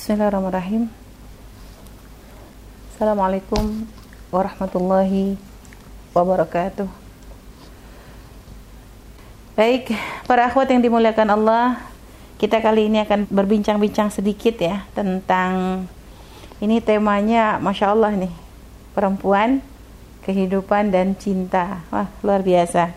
[0.00, 0.88] Bismillahirrahmanirrahim.
[2.96, 3.84] Assalamualaikum
[4.32, 5.36] warahmatullahi
[6.16, 6.88] wabarakatuh.
[9.60, 9.92] Baik,
[10.24, 11.84] para akhwat yang dimuliakan Allah,
[12.40, 15.84] kita kali ini akan berbincang-bincang sedikit ya tentang
[16.64, 18.32] ini temanya, masya Allah nih,
[18.96, 19.60] perempuan,
[20.24, 21.84] kehidupan dan cinta.
[21.92, 22.96] Wah, luar biasa.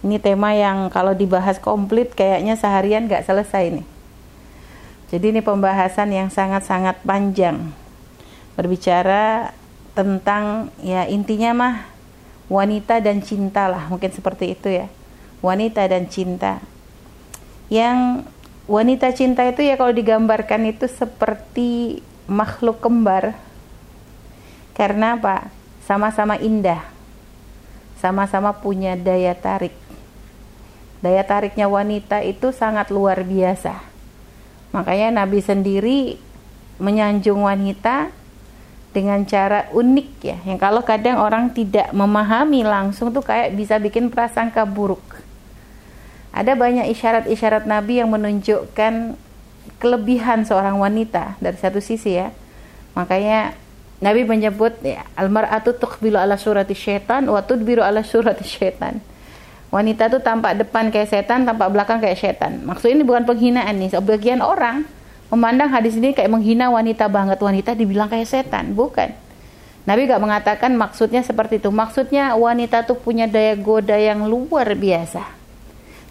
[0.00, 3.97] Ini tema yang kalau dibahas komplit kayaknya seharian gak selesai nih.
[5.08, 7.72] Jadi ini pembahasan yang sangat-sangat panjang.
[8.60, 9.56] Berbicara
[9.96, 11.76] tentang ya intinya mah
[12.52, 14.92] wanita dan cinta lah, mungkin seperti itu ya.
[15.40, 16.60] Wanita dan cinta.
[17.72, 18.28] Yang
[18.68, 23.32] wanita cinta itu ya kalau digambarkan itu seperti makhluk kembar.
[24.76, 25.48] Karena apa?
[25.88, 26.84] Sama-sama indah.
[27.96, 29.72] Sama-sama punya daya tarik.
[31.00, 33.87] Daya tariknya wanita itu sangat luar biasa
[34.72, 36.20] Makanya Nabi sendiri
[36.78, 38.12] menyanjung wanita
[38.92, 40.38] dengan cara unik ya.
[40.44, 45.02] Yang kalau kadang orang tidak memahami langsung tuh kayak bisa bikin prasangka buruk.
[46.32, 49.16] Ada banyak isyarat-isyarat Nabi yang menunjukkan
[49.78, 52.30] kelebihan seorang wanita dari satu sisi ya.
[52.94, 53.54] Makanya
[53.98, 59.02] Nabi menyebut ya, almar'atu tuqbilu ala surati syaitan wa tudbiru ala surati syaitan
[59.68, 62.64] wanita tuh tampak depan kayak setan, tampak belakang kayak setan.
[62.64, 63.90] Maksudnya ini bukan penghinaan nih.
[63.92, 64.88] Sebagian orang
[65.28, 67.38] memandang hadis ini kayak menghina wanita banget.
[67.40, 69.12] Wanita dibilang kayak setan, bukan.
[69.88, 71.72] Nabi gak mengatakan maksudnya seperti itu.
[71.72, 75.24] Maksudnya wanita tuh punya daya goda yang luar biasa.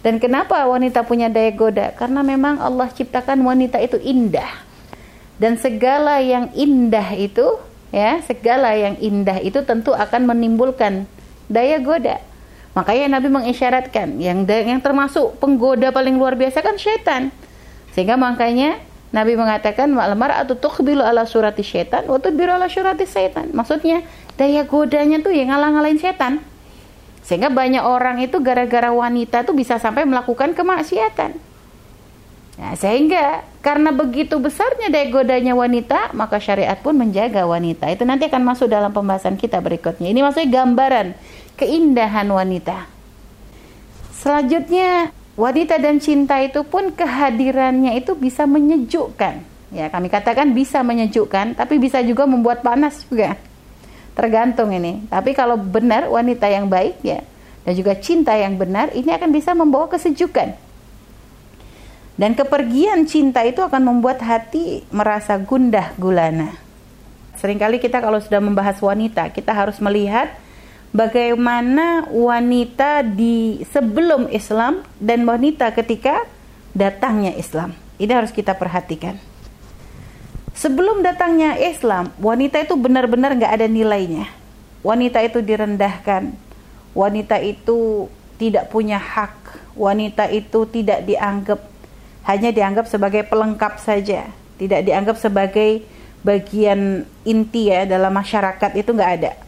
[0.02, 1.94] Dan kenapa wanita punya daya goda?
[1.94, 4.50] Karena memang Allah ciptakan wanita itu indah.
[5.38, 7.58] Dan segala yang indah itu,
[7.94, 11.06] ya, segala yang indah itu tentu akan menimbulkan
[11.46, 12.18] daya goda.
[12.78, 17.34] Makanya Nabi mengisyaratkan yang yang termasuk penggoda paling luar biasa kan syaitan.
[17.90, 18.78] Sehingga makanya
[19.10, 23.50] Nabi mengatakan malamar atau tuqbilu ala surati syaitan wa tudbiru ala surati syaitan.
[23.50, 24.06] Maksudnya
[24.38, 26.38] daya godanya tuh yang ngalang-ngalain syaitan.
[27.26, 31.34] Sehingga banyak orang itu gara-gara wanita tuh bisa sampai melakukan kemaksiatan.
[32.62, 37.90] Nah, sehingga karena begitu besarnya daya godanya wanita, maka syariat pun menjaga wanita.
[37.90, 40.14] Itu nanti akan masuk dalam pembahasan kita berikutnya.
[40.14, 41.06] Ini maksudnya gambaran
[41.58, 42.86] keindahan wanita.
[44.14, 49.42] Selanjutnya, wanita dan cinta itu pun kehadirannya itu bisa menyejukkan.
[49.74, 53.36] Ya, kami katakan bisa menyejukkan, tapi bisa juga membuat panas juga.
[54.16, 55.04] Tergantung ini.
[55.10, 57.20] Tapi kalau benar wanita yang baik ya,
[57.68, 60.56] dan juga cinta yang benar, ini akan bisa membawa kesejukan.
[62.18, 66.58] Dan kepergian cinta itu akan membuat hati merasa gundah gulana.
[67.38, 70.34] Seringkali kita kalau sudah membahas wanita, kita harus melihat
[70.92, 76.24] bagaimana wanita di sebelum Islam dan wanita ketika
[76.72, 77.76] datangnya Islam.
[77.98, 79.18] Ini harus kita perhatikan.
[80.54, 84.26] Sebelum datangnya Islam, wanita itu benar-benar nggak ada nilainya.
[84.82, 86.34] Wanita itu direndahkan.
[86.94, 89.34] Wanita itu tidak punya hak.
[89.78, 91.62] Wanita itu tidak dianggap
[92.26, 94.28] hanya dianggap sebagai pelengkap saja,
[94.60, 95.86] tidak dianggap sebagai
[96.26, 99.47] bagian inti ya dalam masyarakat itu nggak ada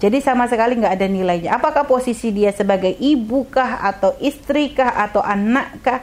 [0.00, 1.60] jadi sama sekali nggak ada nilainya.
[1.60, 6.00] Apakah posisi dia sebagai ibu kah atau istri kah atau anak kah?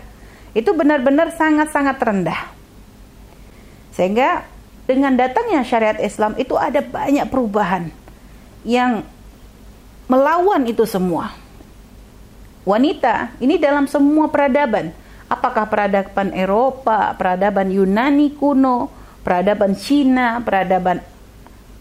[0.53, 2.53] Itu benar-benar sangat-sangat rendah.
[3.97, 4.45] Sehingga
[4.85, 7.89] dengan datangnya syariat Islam itu ada banyak perubahan
[8.61, 9.01] yang
[10.05, 11.33] melawan itu semua.
[12.69, 14.93] Wanita ini dalam semua peradaban,
[15.25, 18.93] apakah peradaban Eropa, peradaban Yunani kuno,
[19.25, 21.01] peradaban Cina, peradaban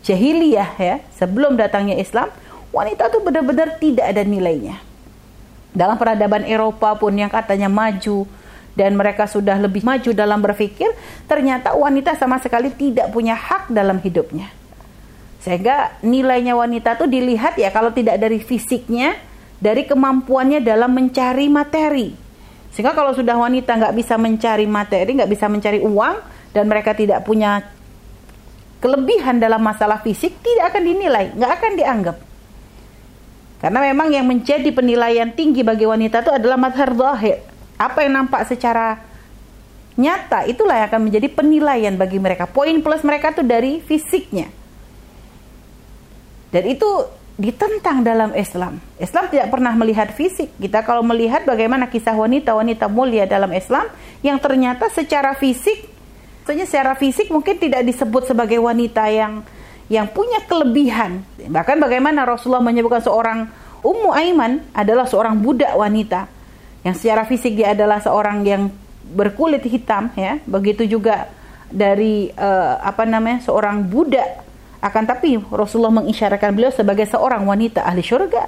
[0.06, 2.30] jahiliyah ya, sebelum datangnya Islam,
[2.70, 4.78] wanita itu benar-benar tidak ada nilainya.
[5.74, 8.24] Dalam peradaban Eropa pun yang katanya maju
[8.78, 10.88] dan mereka sudah lebih maju dalam berpikir,
[11.26, 14.48] ternyata wanita sama sekali tidak punya hak dalam hidupnya.
[15.42, 19.18] Sehingga nilainya wanita itu dilihat ya kalau tidak dari fisiknya,
[19.60, 22.12] dari kemampuannya dalam mencari materi.
[22.72, 26.16] Sehingga kalau sudah wanita nggak bisa mencari materi, nggak bisa mencari uang,
[26.52, 27.64] dan mereka tidak punya
[28.80, 32.16] kelebihan dalam masalah fisik tidak akan dinilai, nggak akan dianggap.
[33.56, 37.40] Karena memang yang menjadi penilaian tinggi bagi wanita itu adalah madhar zahir.
[37.80, 39.00] Apa yang nampak secara
[39.96, 42.44] nyata itulah yang akan menjadi penilaian bagi mereka.
[42.44, 44.52] Poin plus mereka itu dari fisiknya.
[46.52, 46.88] Dan itu
[47.36, 48.80] ditentang dalam Islam.
[48.96, 50.52] Islam tidak pernah melihat fisik.
[50.56, 53.88] Kita kalau melihat bagaimana kisah wanita-wanita mulia dalam Islam
[54.24, 55.95] yang ternyata secara fisik
[56.46, 59.42] Maksudnya secara fisik mungkin tidak disebut sebagai wanita yang
[59.90, 61.26] yang punya kelebihan.
[61.42, 63.50] Bahkan bagaimana Rasulullah menyebutkan seorang
[63.82, 66.30] Ummu Aiman adalah seorang budak wanita.
[66.86, 68.70] Yang secara fisik dia adalah seorang yang
[69.10, 70.38] berkulit hitam ya.
[70.46, 71.34] Begitu juga
[71.66, 74.46] dari uh, apa namanya seorang budak.
[74.78, 78.46] Akan tapi Rasulullah mengisyaratkan beliau sebagai seorang wanita ahli syurga.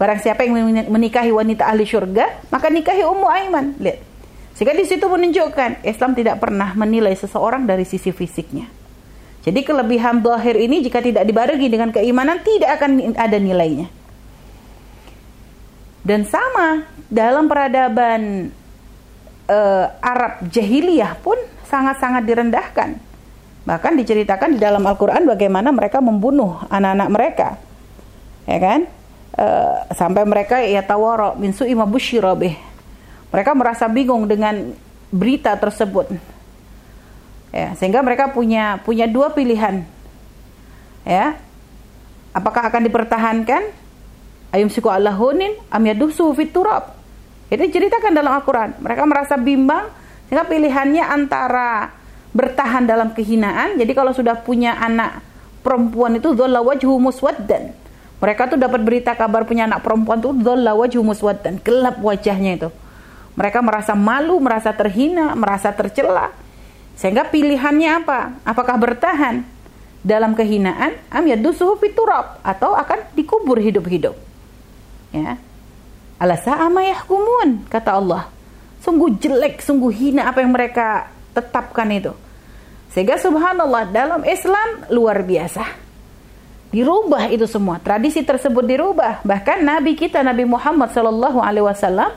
[0.00, 0.56] Barang siapa yang
[0.88, 3.76] menikahi wanita ahli syurga maka nikahi Ummu Aiman.
[3.76, 4.08] Lihat
[4.60, 8.68] sehingga di situ menunjukkan Islam tidak pernah menilai seseorang dari sisi fisiknya
[9.40, 13.88] jadi kelebihan zahir ini jika tidak dibarengi dengan keimanan tidak akan ada nilainya
[16.04, 18.52] dan sama dalam peradaban
[19.50, 21.36] uh, Arab jahiliyah pun
[21.68, 22.96] sangat-sangat direndahkan.
[23.66, 27.48] Bahkan diceritakan di dalam Al-Quran bagaimana mereka membunuh anak-anak mereka.
[28.48, 28.80] Ya kan?
[29.36, 31.76] Uh, sampai mereka ya tawara min su'i
[33.30, 34.74] Mereka merasa bingung dengan
[35.10, 36.10] berita tersebut.
[37.50, 39.82] Ya, sehingga mereka punya punya dua pilihan.
[41.02, 41.38] Ya.
[42.30, 43.74] Apakah akan dipertahankan
[44.54, 46.94] ayum siku allahunin am yadusu fit turab.
[47.50, 48.78] Itu ceritakan dalam Al-Quran.
[48.78, 49.90] Mereka merasa bimbang
[50.30, 51.90] sehingga pilihannya antara
[52.30, 53.74] bertahan dalam kehinaan.
[53.74, 55.18] Jadi kalau sudah punya anak
[55.66, 57.74] perempuan itu dhalla wajhu muswaddan.
[58.20, 62.68] Mereka tuh dapat berita kabar punya anak perempuan tuh dhalla wajhu muswaddan, gelap wajahnya itu.
[63.40, 66.28] Mereka merasa malu, merasa terhina, merasa tercela.
[66.92, 68.36] Sehingga pilihannya apa?
[68.44, 69.40] Apakah bertahan
[70.04, 74.12] dalam kehinaan am yadusuhu fiturab atau akan dikubur hidup-hidup?
[75.08, 75.40] Ya.
[76.20, 78.28] Ala sa'ama yahkumun kata Allah.
[78.84, 82.12] Sungguh jelek, sungguh hina apa yang mereka tetapkan itu.
[82.92, 85.64] Sehingga subhanallah dalam Islam luar biasa.
[86.68, 87.80] Dirubah itu semua.
[87.80, 89.24] Tradisi tersebut dirubah.
[89.24, 92.12] Bahkan Nabi kita Nabi Muhammad sallallahu alaihi wasallam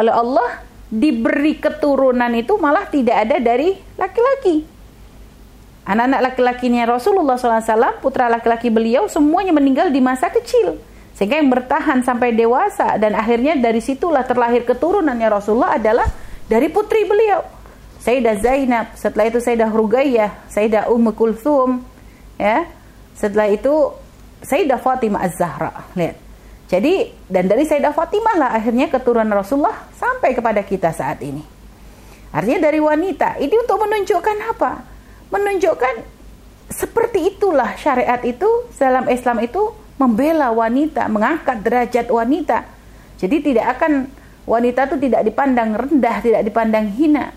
[0.00, 4.64] oleh Allah diberi keturunan itu malah tidak ada dari laki-laki.
[5.84, 10.80] Anak-anak laki-lakinya Rasulullah SAW, putra laki-laki beliau semuanya meninggal di masa kecil.
[11.14, 16.08] Sehingga yang bertahan sampai dewasa dan akhirnya dari situlah terlahir keturunannya Rasulullah adalah
[16.48, 17.44] dari putri beliau.
[18.00, 21.84] Sayyidah Zainab, setelah itu Sayyidah Rugayyah, Sayyidah Ummu Kulthum,
[22.40, 22.64] ya.
[23.12, 23.92] Setelah itu
[24.40, 25.84] Sayyidah Fatimah Az-Zahra.
[25.92, 26.29] Lihat.
[26.70, 31.42] Jadi dan dari Sayyidah Fatimah lah akhirnya keturunan Rasulullah sampai kepada kita saat ini.
[32.30, 33.42] Artinya dari wanita.
[33.42, 34.72] Ini untuk menunjukkan apa?
[35.34, 35.94] Menunjukkan
[36.70, 38.46] seperti itulah syariat itu
[38.78, 42.62] dalam Islam itu membela wanita, mengangkat derajat wanita.
[43.18, 44.06] Jadi tidak akan
[44.46, 47.34] wanita itu tidak dipandang rendah, tidak dipandang hina.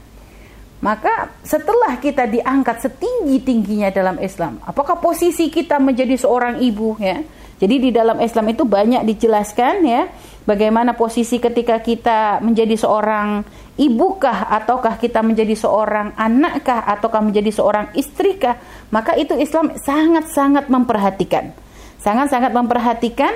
[0.84, 7.24] Maka setelah kita diangkat setinggi-tingginya dalam Islam, apakah posisi kita menjadi seorang ibu ya?
[7.62, 10.10] Jadi di dalam Islam itu banyak dijelaskan ya,
[10.48, 13.46] bagaimana posisi ketika kita menjadi seorang
[13.78, 18.58] ibukah ataukah kita menjadi seorang anakkah ataukah menjadi seorang istrikah?
[18.90, 21.64] Maka itu Islam sangat-sangat memperhatikan
[22.04, 23.32] sangat-sangat memperhatikan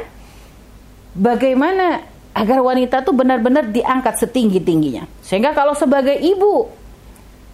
[1.15, 2.03] bagaimana
[2.35, 5.07] agar wanita itu benar-benar diangkat setinggi-tingginya.
[5.23, 6.67] Sehingga kalau sebagai ibu,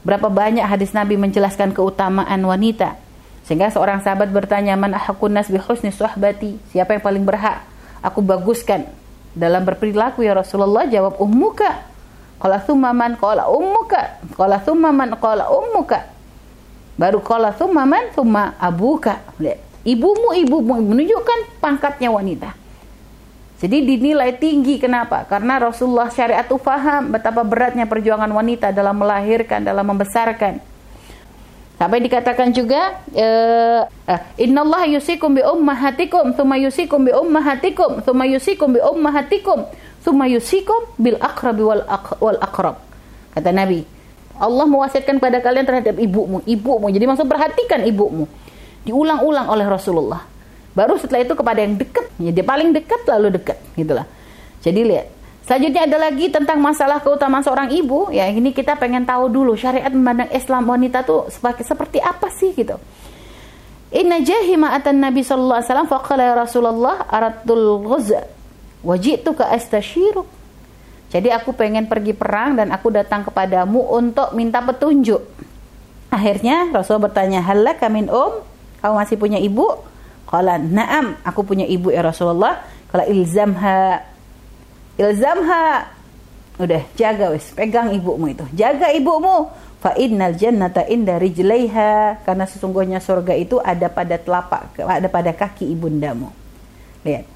[0.01, 2.97] berapa banyak hadis Nabi menjelaskan keutamaan wanita.
[3.43, 7.63] Sehingga seorang sahabat bertanya, "Man ahakun nas bi husni suhbati?" Siapa yang paling berhak
[7.99, 8.87] aku baguskan
[9.35, 10.87] dalam berperilaku ya Rasulullah?
[10.87, 11.91] Jawab ummuka.
[12.39, 14.19] Qala thumma man qala ummuka.
[14.35, 16.07] Qala thumma man qala ummuka.
[16.95, 19.19] Baru qala thumma man thumma abuka.
[19.39, 22.55] Lihat ibumu ibumu menunjukkan pangkatnya wanita
[23.59, 29.63] jadi dinilai tinggi kenapa karena Rasulullah syariat itu faham betapa beratnya perjuangan wanita dalam melahirkan
[29.63, 30.59] dalam membesarkan
[31.77, 38.77] sampai dikatakan juga eh, eh, innallaha yusikum bi ummahatikum thumma yusikum bi ummahatikum thumma yusikum
[38.77, 39.67] bi ummahatikum
[40.05, 41.81] thumma yusikum bil aqrabi wal,
[42.21, 42.77] wal aqrab
[43.33, 43.83] kata Nabi
[44.37, 48.25] Allah mewasiatkan kepada kalian terhadap ibumu ibumu jadi maksud perhatikan ibumu
[48.83, 50.21] diulang-ulang oleh Rasulullah.
[50.73, 54.05] Baru setelah itu kepada yang dekat, ya dia paling dekat lalu dekat, gitulah.
[54.63, 55.07] Jadi lihat.
[55.43, 58.07] Selanjutnya ada lagi tentang masalah keutamaan seorang ibu.
[58.15, 62.55] Ya ini kita pengen tahu dulu syariat memandang Islam wanita tuh seperti seperti apa sih
[62.55, 62.79] gitu.
[63.93, 68.23] Inna jahima atan Nabi sallallahu alaihi wasallam faqala ya Rasulullah aratul ghuzza
[68.87, 70.27] wajitu ka astashiruk.
[71.13, 75.21] Jadi aku pengen pergi perang dan aku datang kepadamu untuk minta petunjuk.
[76.09, 78.41] Akhirnya Rasul bertanya, "Halaka min um?"
[78.81, 79.63] Kamu masih punya ibu?
[80.27, 82.59] Qala na'am, aku punya ibu ya Rasulullah.
[82.91, 84.03] Kalau ilzamha
[84.99, 85.89] ilzamha
[86.61, 88.45] udah jaga wis, pegang ibumu itu.
[88.53, 89.49] Jaga ibumu.
[89.83, 95.67] Fa innal jannata inda rijlaiha karena sesungguhnya surga itu ada pada telapak ada pada kaki
[95.75, 96.31] ibundamu.
[97.03, 97.27] Lihat.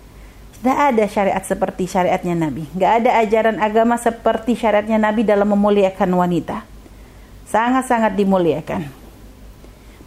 [0.58, 2.66] Tidak ada syariat seperti syariatnya Nabi.
[2.72, 6.66] Tidak ada ajaran agama seperti syariatnya Nabi dalam memuliakan wanita.
[7.46, 8.90] Sangat-sangat dimuliakan.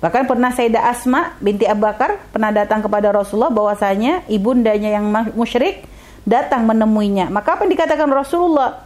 [0.00, 5.84] Bahkan pernah Sayyidah Asma binti Abu Bakar pernah datang kepada Rasulullah bahwasanya ibundanya yang musyrik
[6.24, 7.28] datang menemuinya.
[7.32, 8.84] Maka apa yang dikatakan Rasulullah?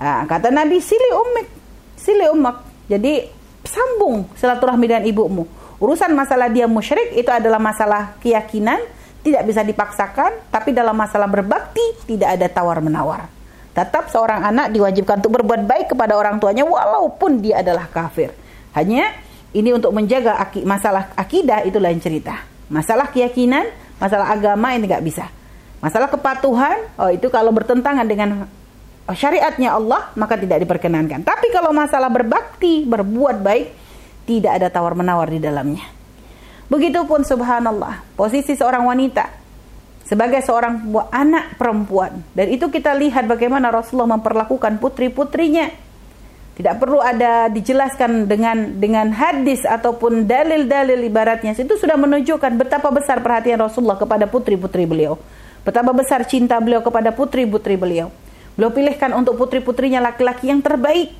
[0.00, 1.48] Nah, kata Nabi, sili ummik,
[1.96, 2.64] sili ummak.
[2.88, 3.28] Jadi
[3.64, 5.44] sambung silaturahmi dengan ibumu.
[5.80, 8.80] Urusan masalah dia musyrik itu adalah masalah keyakinan,
[9.24, 13.28] tidak bisa dipaksakan, tapi dalam masalah berbakti tidak ada tawar-menawar.
[13.72, 18.34] Tetap seorang anak diwajibkan untuk berbuat baik kepada orang tuanya walaupun dia adalah kafir.
[18.76, 19.08] Hanya
[19.56, 22.44] ini untuk menjaga masalah akidah itu lain cerita.
[22.68, 25.26] Masalah keyakinan, masalah agama ini nggak bisa.
[25.80, 28.44] Masalah kepatuhan, oh itu kalau bertentangan dengan
[29.08, 31.24] syariatnya Allah maka tidak diperkenankan.
[31.24, 33.68] Tapi kalau masalah berbakti, berbuat baik,
[34.28, 35.84] tidak ada tawar-menawar di dalamnya.
[36.70, 39.40] Begitupun subhanallah, posisi seorang wanita
[40.06, 42.22] sebagai seorang anak perempuan.
[42.34, 45.70] Dan itu kita lihat bagaimana Rasulullah memperlakukan putri-putrinya.
[46.54, 51.56] Tidak perlu ada dijelaskan dengan dengan hadis ataupun dalil-dalil ibaratnya.
[51.56, 55.16] Itu sudah menunjukkan betapa besar perhatian Rasulullah kepada putri-putri beliau.
[55.60, 58.08] Betapa besar cinta beliau kepada putri-putri beliau.
[58.56, 61.12] Beliau pilihkan untuk putri-putrinya laki-laki yang terbaik.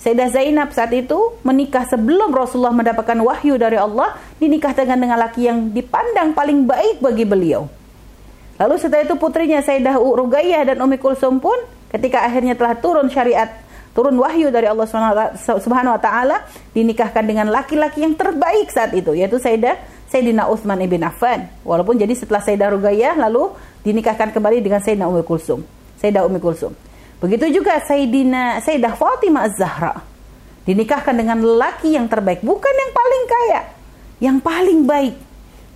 [0.00, 5.48] Sayyidah Zainab saat itu menikah sebelum Rasulullah mendapatkan wahyu dari Allah, dinikah dengan dengan laki
[5.48, 7.64] yang dipandang paling baik bagi beliau.
[8.60, 11.56] Lalu setelah itu putrinya Sayyidah Rugayyah dan Umi Kulsum pun
[11.88, 13.48] ketika akhirnya telah turun syariat,
[13.96, 14.84] turun wahyu dari Allah
[15.40, 16.44] Subhanahu wa taala,
[16.76, 19.80] dinikahkan dengan laki-laki yang terbaik saat itu yaitu Sayyidah
[20.14, 21.50] Sayyidina Utsman ibn Affan.
[21.66, 23.50] Walaupun jadi setelah Sayyidah Rugayyah lalu
[23.82, 25.66] dinikahkan kembali dengan Sayyidina Umi Kulsum.
[25.98, 26.70] Sayyidah Umi Kulsum.
[27.18, 30.06] Begitu juga Sayyidina Sayyidah Fatimah Az-Zahra.
[30.70, 33.60] Dinikahkan dengan lelaki yang terbaik, bukan yang paling kaya,
[34.22, 35.18] yang paling baik.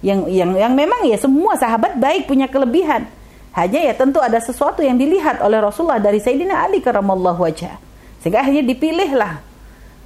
[0.07, 3.11] Yang yang yang memang ya semua sahabat baik punya kelebihan.
[3.59, 7.75] Hanya ya tentu ada sesuatu yang dilihat oleh Rasulullah dari Sayyidina Ali karramallahu wajah.
[8.23, 9.43] Sehingga akhirnya dipilihlah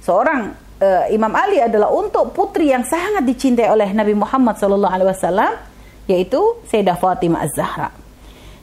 [0.01, 4.83] seorang uh, Imam Ali adalah untuk putri yang sangat dicintai oleh Nabi Muhammad SAW
[6.03, 7.89] yaitu Sayyidah Fatimah Az-Zahra.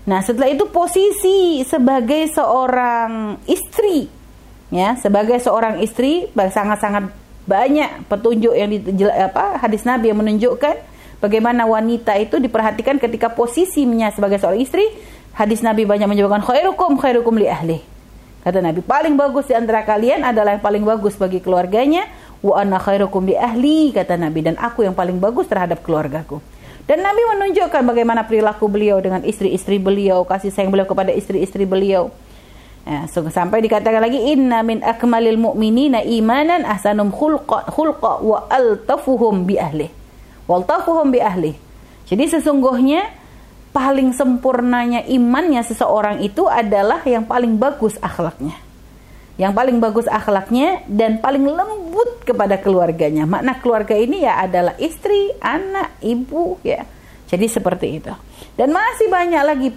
[0.04, 4.12] Nah, setelah itu posisi sebagai seorang istri
[4.68, 7.08] ya, sebagai seorang istri sangat-sangat
[7.48, 10.76] banyak petunjuk yang di, apa hadis Nabi yang menunjukkan
[11.18, 14.84] bagaimana wanita itu diperhatikan ketika posisinya sebagai seorang istri.
[15.30, 17.78] Hadis Nabi banyak menyebutkan khairukum khairukum li ahli.
[18.40, 22.08] Kata Nabi, paling bagus di antara kalian adalah yang paling bagus bagi keluarganya.
[22.40, 24.40] Wa ana khairukum li ahli, kata Nabi.
[24.40, 26.40] Dan aku yang paling bagus terhadap keluargaku.
[26.88, 32.08] Dan Nabi menunjukkan bagaimana perilaku beliau dengan istri-istri beliau, kasih sayang beliau kepada istri-istri beliau.
[32.88, 39.44] Ya, so, sampai dikatakan lagi inna min akmalil mu'minina imanan ahsanum khulqa khulqa wa altafuhum
[39.44, 39.92] bi ahli.
[40.48, 41.52] Waltafuhum bi ahli.
[42.08, 43.19] Jadi sesungguhnya
[43.70, 48.58] paling sempurnanya imannya seseorang itu adalah yang paling bagus akhlaknya
[49.40, 53.24] yang paling bagus akhlaknya dan paling lembut kepada keluarganya.
[53.24, 56.84] Makna keluarga ini ya adalah istri, anak, ibu ya.
[57.24, 58.12] Jadi seperti itu.
[58.52, 59.68] Dan masih banyak lagi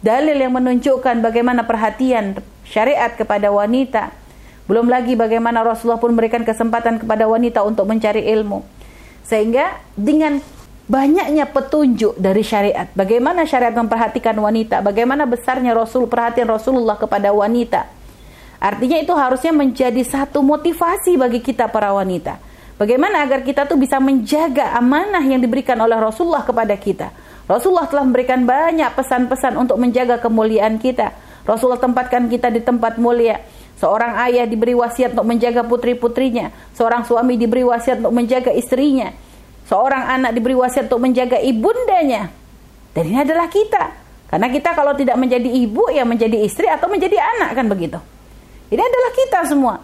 [0.00, 4.08] dalil yang menunjukkan bagaimana perhatian syariat kepada wanita.
[4.64, 8.64] Belum lagi bagaimana Rasulullah pun memberikan kesempatan kepada wanita untuk mencari ilmu.
[9.20, 10.40] Sehingga dengan
[10.88, 17.98] banyaknya petunjuk dari syariat, bagaimana syariat memperhatikan wanita, bagaimana besarnya Rasul perhatian Rasulullah kepada wanita
[18.58, 22.42] Artinya itu harusnya menjadi satu motivasi bagi kita para wanita.
[22.78, 27.10] Bagaimana agar kita tuh bisa menjaga amanah yang diberikan oleh Rasulullah kepada kita.
[27.46, 31.14] Rasulullah telah memberikan banyak pesan-pesan untuk menjaga kemuliaan kita.
[31.46, 33.40] Rasulullah tempatkan kita di tempat mulia.
[33.78, 36.50] Seorang ayah diberi wasiat untuk menjaga putri-putrinya.
[36.74, 39.14] Seorang suami diberi wasiat untuk menjaga istrinya.
[39.68, 42.32] Seorang anak diberi wasiat untuk menjaga ibundanya.
[42.96, 43.84] Dan ini adalah kita.
[44.32, 48.00] Karena kita kalau tidak menjadi ibu, ya menjadi istri atau menjadi anak kan begitu.
[48.72, 49.74] Ini adalah kita semua.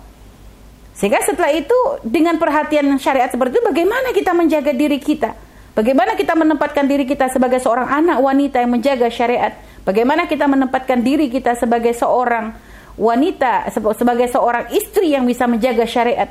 [0.95, 1.75] Sehingga setelah itu
[2.07, 5.35] dengan perhatian syariat seperti itu bagaimana kita menjaga diri kita?
[5.75, 9.59] Bagaimana kita menempatkan diri kita sebagai seorang anak wanita yang menjaga syariat?
[9.83, 12.55] Bagaimana kita menempatkan diri kita sebagai seorang
[12.95, 16.31] wanita sebagai seorang istri yang bisa menjaga syariat?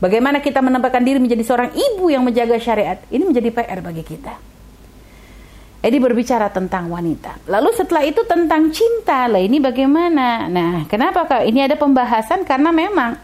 [0.00, 2.96] Bagaimana kita menempatkan diri menjadi seorang ibu yang menjaga syariat?
[3.12, 4.32] Ini menjadi PR bagi kita.
[5.80, 7.44] Jadi berbicara tentang wanita.
[7.48, 9.28] Lalu setelah itu tentang cinta.
[9.28, 10.48] Lah ini bagaimana?
[10.48, 11.44] Nah, kenapa Kak?
[11.44, 13.16] Ini ada pembahasan karena memang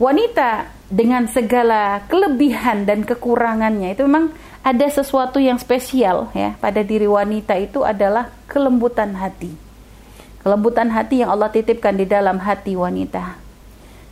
[0.00, 4.32] wanita dengan segala kelebihan dan kekurangannya itu memang
[4.62, 9.52] ada sesuatu yang spesial ya pada diri wanita itu adalah kelembutan hati.
[10.40, 13.41] Kelembutan hati yang Allah titipkan di dalam hati wanita.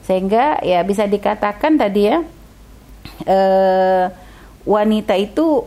[0.05, 2.19] Sehingga ya bisa dikatakan tadi ya
[3.25, 4.05] eh,
[4.65, 5.65] wanita itu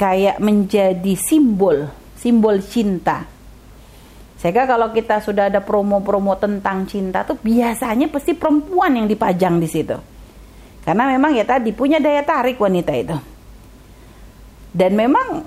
[0.00, 3.28] kayak menjadi simbol, simbol cinta.
[4.40, 9.68] Sehingga kalau kita sudah ada promo-promo tentang cinta tuh biasanya pasti perempuan yang dipajang di
[9.68, 9.96] situ.
[10.80, 13.16] Karena memang ya tadi punya daya tarik wanita itu.
[14.72, 15.44] Dan memang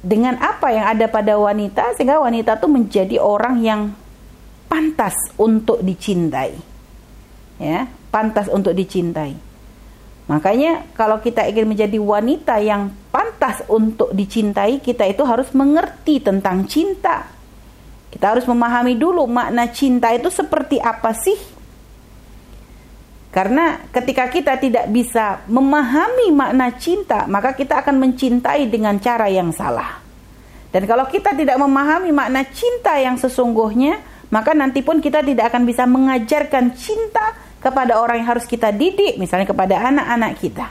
[0.00, 3.80] dengan apa yang ada pada wanita sehingga wanita tuh menjadi orang yang
[4.66, 6.54] pantas untuk dicintai.
[7.58, 9.54] Ya, pantas untuk dicintai.
[10.24, 16.64] Makanya kalau kita ingin menjadi wanita yang pantas untuk dicintai, kita itu harus mengerti tentang
[16.64, 17.28] cinta.
[18.08, 21.36] Kita harus memahami dulu makna cinta itu seperti apa sih?
[23.34, 29.50] Karena ketika kita tidak bisa memahami makna cinta, maka kita akan mencintai dengan cara yang
[29.50, 29.98] salah.
[30.70, 33.98] Dan kalau kita tidak memahami makna cinta yang sesungguhnya,
[34.34, 39.14] maka nanti pun kita tidak akan bisa mengajarkan cinta kepada orang yang harus kita didik,
[39.14, 40.66] misalnya kepada anak-anak kita.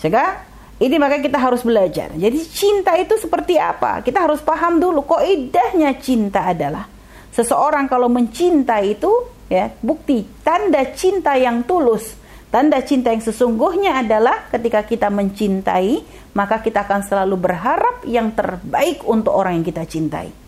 [0.00, 0.40] Sehingga
[0.80, 2.16] ini maka kita harus belajar.
[2.16, 4.00] Jadi cinta itu seperti apa?
[4.00, 5.04] Kita harus paham dulu.
[5.04, 6.88] Kok idahnya cinta adalah
[7.32, 9.08] seseorang kalau mencinta itu
[9.48, 12.12] ya bukti tanda cinta yang tulus
[12.52, 16.04] tanda cinta yang sesungguhnya adalah ketika kita mencintai
[16.36, 20.41] maka kita akan selalu berharap yang terbaik untuk orang yang kita cintai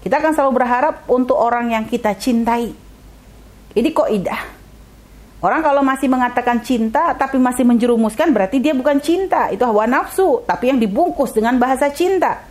[0.00, 2.72] kita akan selalu berharap untuk orang yang kita cintai.
[3.70, 4.60] Ini kok idah
[5.40, 9.48] orang kalau masih mengatakan cinta tapi masih menjerumuskan berarti dia bukan cinta.
[9.48, 12.44] Itu hawa nafsu tapi yang dibungkus dengan bahasa cinta.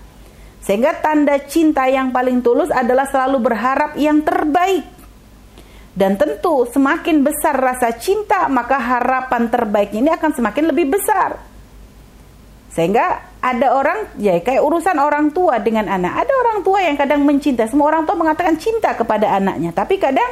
[0.59, 4.83] Sehingga tanda cinta yang paling tulus adalah selalu berharap yang terbaik.
[5.95, 11.39] Dan tentu semakin besar rasa cinta, maka harapan terbaiknya ini akan semakin lebih besar.
[12.71, 16.27] Sehingga ada orang, ya kayak urusan orang tua dengan anak.
[16.27, 17.63] Ada orang tua yang kadang mencinta.
[17.71, 19.71] Semua orang tua mengatakan cinta kepada anaknya.
[19.71, 20.27] Tapi kadang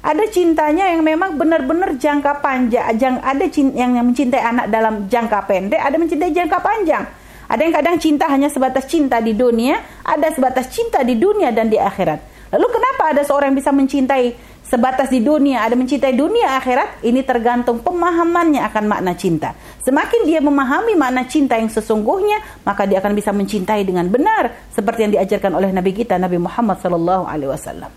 [0.00, 3.20] ada cintanya yang memang benar-benar jangka panjang.
[3.20, 3.44] Ada
[3.76, 7.04] yang mencintai anak dalam jangka pendek, ada mencintai jangka panjang.
[7.46, 11.68] Ada yang kadang cinta hanya sebatas cinta di dunia, ada sebatas cinta di dunia dan
[11.68, 12.50] di akhirat.
[12.56, 17.22] Lalu kenapa ada seorang yang bisa mencintai sebatas di dunia, ada mencintai dunia akhirat, ini
[17.22, 19.54] tergantung pemahamannya akan makna cinta.
[19.86, 25.06] Semakin dia memahami makna cinta yang sesungguhnya, maka dia akan bisa mencintai dengan benar seperti
[25.06, 27.90] yang diajarkan oleh Nabi kita Nabi Muhammad sallallahu alaihi wasallam.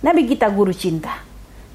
[0.00, 1.12] Nabi kita guru cinta.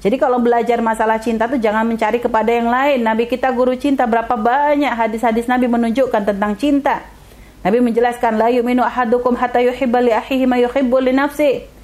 [0.00, 3.04] Jadi kalau belajar masalah cinta tuh jangan mencari kepada yang lain.
[3.04, 7.04] Nabi kita guru cinta berapa banyak hadis-hadis Nabi menunjukkan tentang cinta.
[7.60, 11.79] Nabi menjelaskan la yu'minu ahadukum hatta yuhibba li akhihi ma yuhibbu li nafsihi.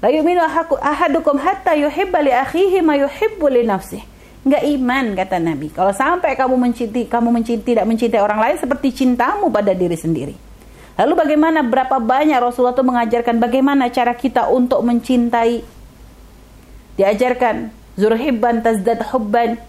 [0.00, 0.40] La yu'minu
[0.80, 4.04] ahadukum hatta yuhibba li akhihi ma yuhibbu li nafsihi.
[4.40, 5.68] Enggak iman kata Nabi.
[5.68, 10.32] Kalau sampai kamu mencintai kamu mencintai tidak mencintai orang lain seperti cintamu pada diri sendiri.
[10.96, 15.60] Lalu bagaimana berapa banyak Rasulullah itu mengajarkan bagaimana cara kita untuk mencintai?
[16.96, 17.68] Diajarkan
[18.00, 19.60] zurhibban tazdad hubban.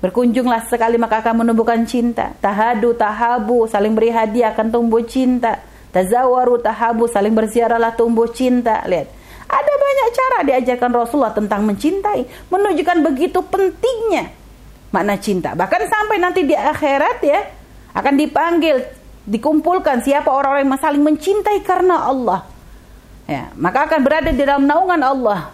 [0.00, 2.32] Berkunjunglah sekali maka akan menumbuhkan cinta.
[2.40, 5.60] Tahadu tahabu saling beri hadiah akan tumbuh cinta.
[5.92, 8.84] Tazawaru tahabu saling berziarahlah tumbuh cinta.
[8.84, 9.15] Lihat
[9.46, 14.34] ada banyak cara diajarkan Rasulullah tentang mencintai, menunjukkan begitu pentingnya
[14.90, 15.54] makna cinta.
[15.54, 17.40] Bahkan sampai nanti di akhirat ya
[17.96, 18.82] akan dipanggil,
[19.26, 22.40] dikumpulkan siapa orang-orang yang saling mencintai karena Allah.
[23.26, 25.50] Ya, maka akan berada di dalam naungan Allah.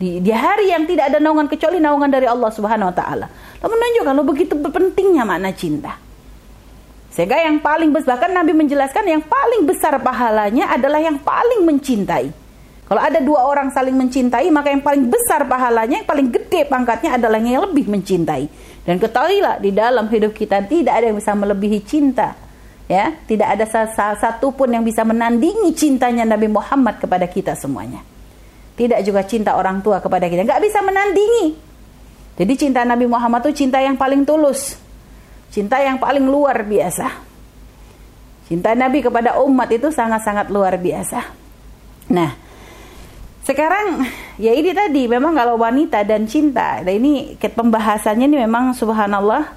[0.00, 3.26] Di, di hari yang tidak ada naungan kecuali naungan dari Allah Subhanahu wa taala.
[3.60, 6.00] Lalu menunjukkan lo begitu pentingnya makna cinta.
[7.12, 12.32] Sehingga yang paling besar bahkan Nabi menjelaskan yang paling besar pahalanya adalah yang paling mencintai.
[12.90, 17.14] Kalau ada dua orang saling mencintai, maka yang paling besar pahalanya, yang paling gede pangkatnya
[17.14, 18.50] adalah yang lebih mencintai.
[18.82, 22.34] Dan ketahuilah di dalam hidup kita tidak ada yang bisa melebihi cinta.
[22.90, 23.70] Ya, tidak ada
[24.18, 28.02] satu pun yang bisa menandingi cintanya Nabi Muhammad kepada kita semuanya.
[28.74, 31.54] Tidak juga cinta orang tua kepada kita, nggak bisa menandingi.
[32.42, 34.74] Jadi cinta Nabi Muhammad itu cinta yang paling tulus,
[35.54, 37.06] cinta yang paling luar biasa.
[38.50, 41.22] Cinta Nabi kepada umat itu sangat-sangat luar biasa.
[42.10, 42.49] Nah,
[43.50, 44.06] sekarang
[44.38, 49.50] ya ini tadi memang kalau wanita dan cinta, nah ini pembahasannya ini memang subhanallah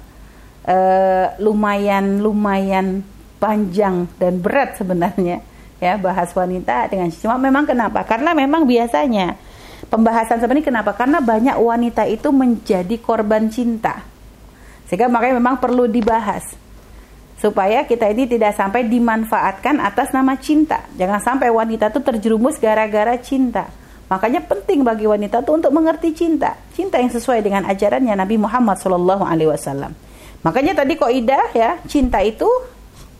[0.66, 3.06] uh, lumayan lumayan
[3.38, 5.46] panjang dan berat sebenarnya
[5.78, 8.02] ya bahas wanita dengan cuma memang kenapa?
[8.02, 9.38] Karena memang biasanya
[9.86, 10.90] pembahasan ini kenapa?
[10.98, 14.02] Karena banyak wanita itu menjadi korban cinta.
[14.90, 16.44] Sehingga makanya memang perlu dibahas
[17.38, 20.82] supaya kita ini tidak sampai dimanfaatkan atas nama cinta.
[20.96, 23.83] Jangan sampai wanita itu terjerumus gara-gara cinta.
[24.04, 28.76] Makanya penting bagi wanita itu untuk mengerti cinta, cinta yang sesuai dengan ajarannya Nabi Muhammad
[28.76, 29.92] Wasallam.
[30.44, 32.46] Makanya tadi kok idah ya, cinta itu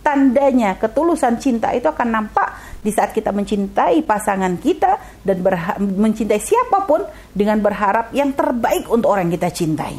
[0.05, 5.41] tandanya ketulusan cinta itu akan nampak di saat kita mencintai pasangan kita dan
[5.81, 7.01] mencintai siapa pun
[7.33, 9.97] dengan berharap yang terbaik untuk orang yang kita cintai.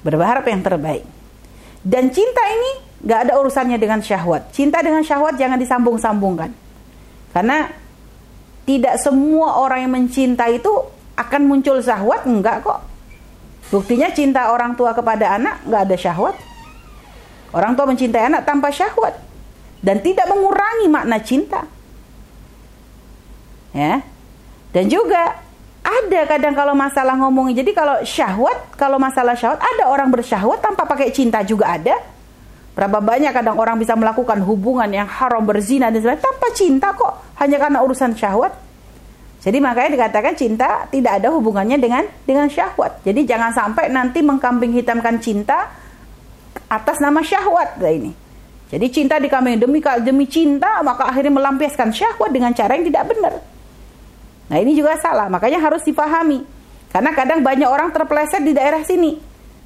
[0.00, 1.04] Berharap yang terbaik.
[1.84, 4.48] Dan cinta ini gak ada urusannya dengan syahwat.
[4.56, 6.56] Cinta dengan syahwat jangan disambung-sambungkan.
[7.36, 7.68] Karena
[8.70, 10.70] tidak semua orang yang mencinta itu
[11.18, 12.78] akan muncul syahwat, enggak kok.
[13.74, 16.38] Buktinya cinta orang tua kepada anak nggak ada syahwat.
[17.50, 19.18] Orang tua mencintai anak tanpa syahwat
[19.82, 21.66] dan tidak mengurangi makna cinta.
[23.74, 24.06] Ya.
[24.70, 25.34] Dan juga
[25.82, 27.58] ada kadang kalau masalah ngomongin.
[27.58, 31.98] Jadi kalau syahwat, kalau masalah syahwat ada orang bersyahwat tanpa pakai cinta juga ada.
[32.78, 37.18] Berapa banyak kadang orang bisa melakukan hubungan yang haram berzina dan sebagainya tanpa cinta kok,
[37.42, 38.54] hanya karena urusan syahwat.
[39.40, 43.00] Jadi makanya dikatakan cinta tidak ada hubungannya dengan dengan syahwat.
[43.00, 45.72] Jadi jangan sampai nanti mengkambing hitamkan cinta
[46.68, 48.12] atas nama syahwat nah ini.
[48.68, 53.34] Jadi cinta dikambing demi demi cinta maka akhirnya melampiaskan syahwat dengan cara yang tidak benar.
[54.50, 56.44] Nah ini juga salah, makanya harus dipahami.
[56.90, 59.14] Karena kadang banyak orang terpeleset di daerah sini.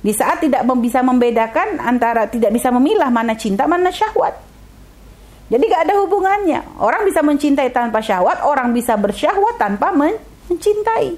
[0.05, 4.54] Di saat tidak bisa membedakan antara tidak bisa memilah mana cinta, mana syahwat.
[5.53, 6.81] Jadi gak ada hubungannya.
[6.81, 10.17] Orang bisa mencintai tanpa syahwat, orang bisa bersyahwat tanpa men
[10.49, 11.17] mencintai.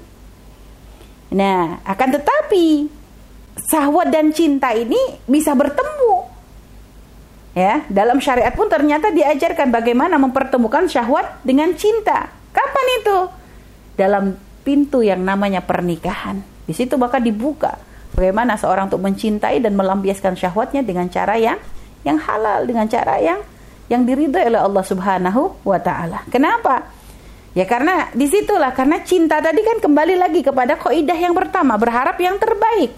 [1.35, 2.87] Nah, akan tetapi
[3.67, 6.27] syahwat dan cinta ini bisa bertemu.
[7.57, 12.29] Ya, dalam syariat pun ternyata diajarkan bagaimana mempertemukan syahwat dengan cinta.
[12.53, 13.17] Kapan itu?
[13.97, 16.39] dalam pintu yang namanya pernikahan.
[16.69, 17.81] Di situ maka dibuka
[18.13, 21.57] bagaimana seorang untuk mencintai dan melampiaskan syahwatnya dengan cara yang
[22.05, 23.41] yang halal, dengan cara yang
[23.87, 26.23] yang diridhai oleh Allah Subhanahu wa taala.
[26.27, 26.91] Kenapa?
[27.57, 32.13] Ya karena di situlah karena cinta tadi kan kembali lagi kepada kaidah yang pertama berharap
[32.21, 32.93] yang terbaik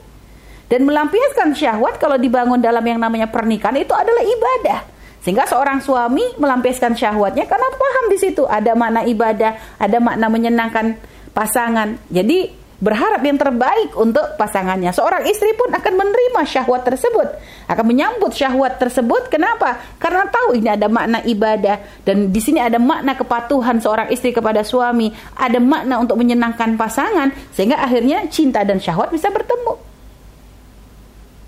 [0.68, 4.80] dan melampiaskan syahwat kalau dibangun dalam yang namanya pernikahan itu adalah ibadah.
[5.20, 10.96] Sehingga seorang suami melampiaskan syahwatnya karena paham di situ ada makna ibadah, ada makna menyenangkan
[11.32, 11.96] pasangan.
[12.12, 14.96] Jadi berharap yang terbaik untuk pasangannya.
[14.96, 17.28] Seorang istri pun akan menerima syahwat tersebut,
[17.68, 19.28] akan menyambut syahwat tersebut.
[19.28, 19.80] Kenapa?
[20.00, 24.64] Karena tahu ini ada makna ibadah dan di sini ada makna kepatuhan seorang istri kepada
[24.64, 29.76] suami, ada makna untuk menyenangkan pasangan sehingga akhirnya cinta dan syahwat bisa bertemu.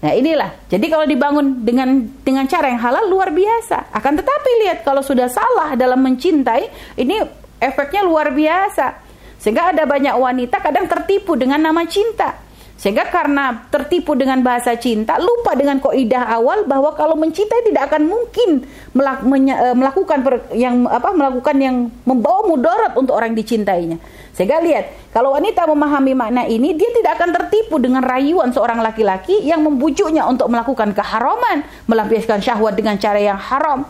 [0.02, 3.94] Nah inilah, jadi kalau dibangun dengan dengan cara yang halal luar biasa.
[3.94, 7.22] Akan tetapi lihat kalau sudah salah dalam mencintai, ini
[7.62, 9.11] efeknya luar biasa.
[9.42, 12.38] Sehingga ada banyak wanita kadang tertipu dengan nama cinta.
[12.82, 18.10] Sehingga karena tertipu dengan bahasa cinta, lupa dengan koidah awal bahwa kalau mencintai tidak akan
[18.10, 20.18] mungkin e, melakukan
[20.58, 24.02] yang apa melakukan yang membawa mudarat untuk orang dicintainya.
[24.34, 29.46] Sehingga lihat, kalau wanita memahami makna ini, dia tidak akan tertipu dengan rayuan seorang laki-laki
[29.46, 33.86] yang membujuknya untuk melakukan keharaman, melampiaskan syahwat dengan cara yang haram.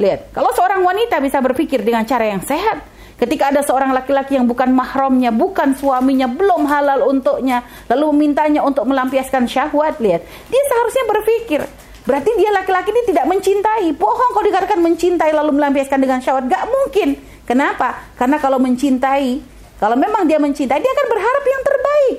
[0.00, 2.93] Lihat, kalau seorang wanita bisa berpikir dengan cara yang sehat,
[3.24, 8.84] Ketika ada seorang laki-laki yang bukan mahramnya, bukan suaminya, belum halal untuknya, lalu memintanya untuk
[8.84, 10.28] melampiaskan syahwat, lihat.
[10.52, 11.60] Dia seharusnya berpikir,
[12.04, 13.96] berarti dia laki-laki ini tidak mencintai.
[13.96, 16.52] Bohong kalau dikatakan mencintai lalu melampiaskan dengan syahwat.
[16.52, 17.16] Gak mungkin.
[17.48, 18.12] Kenapa?
[18.12, 19.40] Karena kalau mencintai,
[19.80, 22.16] kalau memang dia mencintai, dia akan berharap yang terbaik.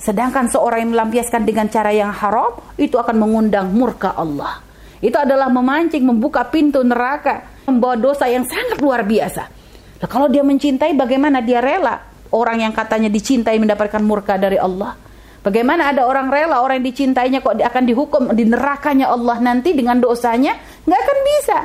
[0.00, 4.64] Sedangkan seorang yang melampiaskan dengan cara yang haram, itu akan mengundang murka Allah.
[5.04, 9.60] Itu adalah memancing, membuka pintu neraka, membawa dosa yang sangat luar biasa.
[10.02, 12.02] Nah, kalau dia mencintai bagaimana dia rela
[12.34, 14.98] orang yang katanya dicintai mendapatkan murka dari Allah?
[15.42, 20.02] Bagaimana ada orang rela orang yang dicintainya kok akan dihukum di nerakanya Allah nanti dengan
[20.02, 20.58] dosanya?
[20.86, 21.58] Nggak akan bisa.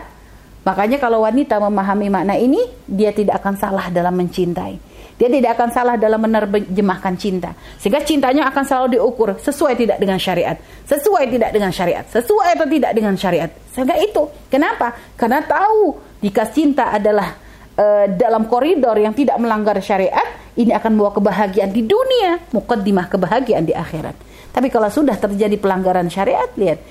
[0.65, 4.85] Makanya kalau wanita memahami makna ini, dia tidak akan salah dalam mencintai.
[5.17, 7.57] Dia tidak akan salah dalam menerjemahkan cinta.
[7.81, 10.53] Sehingga cintanya akan selalu diukur sesuai tidak dengan syariat.
[10.85, 12.05] Sesuai tidak dengan syariat.
[12.05, 13.49] Sesuai atau tidak dengan syariat.
[13.73, 14.29] Sehingga itu.
[14.51, 14.93] Kenapa?
[15.17, 17.46] Karena tahu jika cinta adalah
[17.77, 20.25] uh, dalam koridor yang tidak melanggar syariat,
[20.57, 24.17] ini akan membawa kebahagiaan di dunia, mukaddimah kebahagiaan di akhirat.
[24.51, 26.81] Tapi kalau sudah terjadi pelanggaran syariat, lihat,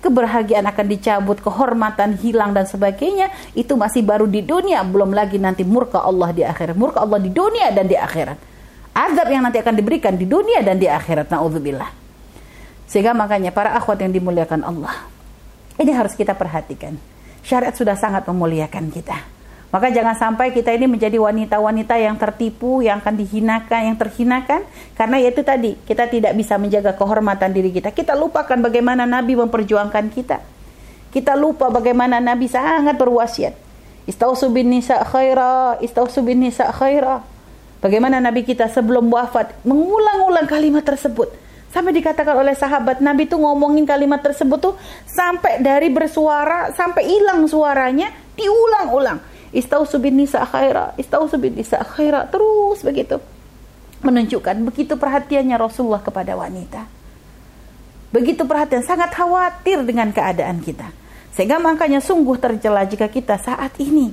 [0.00, 6.00] akan dicabut, kehormatan hilang dan sebagainya, itu masih baru di dunia, belum lagi nanti murka
[6.00, 6.78] Allah di akhirat.
[6.78, 8.38] Murka Allah di dunia dan di akhirat.
[8.94, 11.30] Azab yang nanti akan diberikan di dunia dan di akhirat.
[11.30, 11.90] Na'udzubillah.
[12.90, 15.06] Sehingga makanya para akhwat yang dimuliakan Allah.
[15.78, 16.98] Ini harus kita perhatikan.
[17.42, 19.39] Syariat sudah sangat memuliakan kita
[19.70, 24.66] maka jangan sampai kita ini menjadi wanita-wanita yang tertipu, yang akan dihinakan, yang terhinakan.
[24.98, 27.94] Karena itu tadi, kita tidak bisa menjaga kehormatan diri kita.
[27.94, 30.42] Kita lupakan bagaimana Nabi memperjuangkan kita.
[31.14, 33.54] Kita lupa bagaimana Nabi sangat berwasiat.
[34.10, 37.22] Istausu bin nisa khaira, istausu bin nisa khaira.
[37.78, 41.30] Bagaimana Nabi kita sebelum wafat mengulang-ulang kalimat tersebut.
[41.70, 44.74] Sampai dikatakan oleh sahabat Nabi itu ngomongin kalimat tersebut tuh
[45.06, 52.26] sampai dari bersuara sampai hilang suaranya diulang-ulang Istausu bin nisa khaira, istausu bin nisa khaira,
[52.30, 53.18] terus begitu.
[54.00, 56.86] Menunjukkan begitu perhatiannya Rasulullah kepada wanita.
[58.10, 60.90] Begitu perhatian, sangat khawatir dengan keadaan kita.
[61.34, 64.10] Sehingga makanya sungguh tercela jika kita saat ini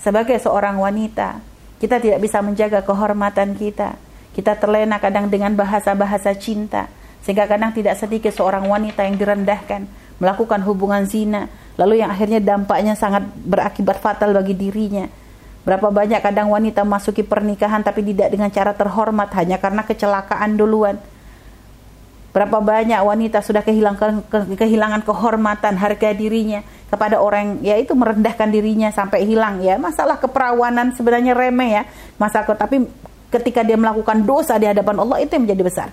[0.00, 1.40] sebagai seorang wanita,
[1.80, 3.96] kita tidak bisa menjaga kehormatan kita.
[4.36, 6.86] Kita terlena kadang dengan bahasa-bahasa cinta.
[7.24, 9.84] Sehingga kadang tidak sedikit seorang wanita yang direndahkan,
[10.18, 11.46] melakukan hubungan zina,
[11.78, 15.06] lalu yang akhirnya dampaknya sangat berakibat fatal bagi dirinya.
[15.62, 20.96] Berapa banyak kadang wanita masuki pernikahan tapi tidak dengan cara terhormat hanya karena kecelakaan duluan.
[22.32, 28.88] Berapa banyak wanita sudah kehilangan kehilangan kehormatan harga dirinya kepada orang ya itu merendahkan dirinya
[28.88, 29.76] sampai hilang ya.
[29.76, 31.82] Masalah keperawanan sebenarnya remeh ya.
[32.16, 32.88] Masalah tapi
[33.28, 35.88] ketika dia melakukan dosa di hadapan Allah itu yang menjadi besar.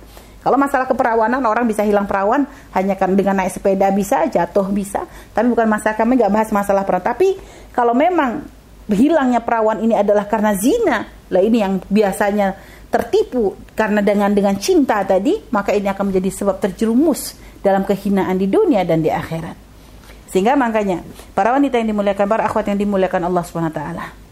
[0.46, 2.46] Kalau masalah keperawanan orang bisa hilang perawan
[2.78, 5.10] hanya kan dengan naik sepeda bisa, jatuh bisa.
[5.34, 7.02] Tapi bukan masalah kami nggak bahas masalah perawan.
[7.10, 7.34] Tapi
[7.74, 8.46] kalau memang
[8.86, 12.54] hilangnya perawan ini adalah karena zina, lah ini yang biasanya
[12.94, 17.34] tertipu karena dengan dengan cinta tadi, maka ini akan menjadi sebab terjerumus
[17.66, 19.58] dalam kehinaan di dunia dan di akhirat.
[20.30, 21.02] Sehingga makanya
[21.34, 24.25] para wanita yang dimuliakan, para akhwat yang dimuliakan Allah Subhanahu wa taala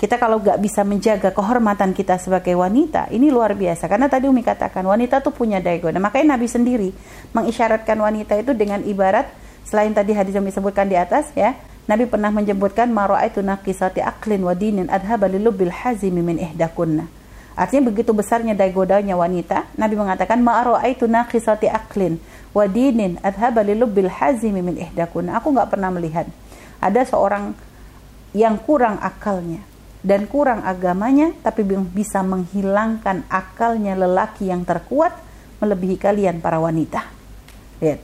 [0.00, 3.84] kita kalau nggak bisa menjaga kehormatan kita sebagai wanita, ini luar biasa.
[3.84, 6.00] Karena tadi Umi katakan wanita tuh punya daya goda.
[6.00, 6.88] Makanya Nabi sendiri
[7.36, 9.28] mengisyaratkan wanita itu dengan ibarat
[9.68, 11.52] selain tadi hadis yang disebutkan di atas ya.
[11.84, 17.04] Nabi pernah menyebutkan mara'aitu naqisati aqlin wa dinin adhaba lilubil hazimi min ihdakunna.
[17.52, 22.16] Artinya begitu besarnya daya godanya wanita, Nabi mengatakan ma'ra'aitu naqisati aqlin
[22.56, 25.36] wa dinin adhaba lilubil hazimi min ihdakunna.
[25.44, 26.24] Aku nggak pernah melihat
[26.80, 27.52] ada seorang
[28.32, 29.69] yang kurang akalnya
[30.00, 35.12] dan kurang agamanya tapi bisa menghilangkan akalnya lelaki yang terkuat
[35.60, 37.04] melebihi kalian para wanita.
[37.84, 38.00] Lihat.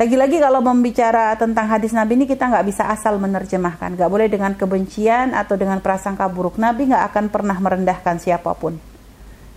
[0.00, 4.00] Lagi-lagi kalau membicara tentang hadis Nabi ini kita nggak bisa asal menerjemahkan.
[4.00, 6.56] Nggak boleh dengan kebencian atau dengan prasangka buruk.
[6.56, 8.80] Nabi nggak akan pernah merendahkan siapa pun.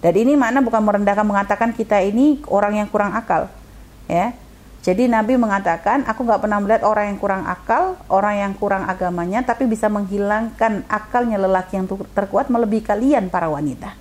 [0.04, 3.48] Dan ini mana bukan merendahkan mengatakan kita ini orang yang kurang akal.
[4.12, 4.36] Ya,
[4.84, 9.40] jadi Nabi mengatakan, aku nggak pernah melihat orang yang kurang akal, orang yang kurang agamanya,
[9.40, 13.96] tapi bisa menghilangkan akalnya lelaki yang terkuat melebihi kalian para wanita.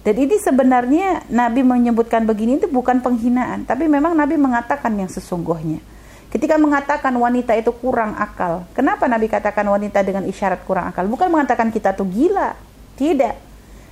[0.00, 5.84] Dan ini sebenarnya Nabi menyebutkan begini itu bukan penghinaan, tapi memang Nabi mengatakan yang sesungguhnya.
[6.32, 11.04] Ketika mengatakan wanita itu kurang akal, kenapa Nabi katakan wanita dengan isyarat kurang akal?
[11.12, 12.56] Bukan mengatakan kita tuh gila,
[12.96, 13.36] tidak.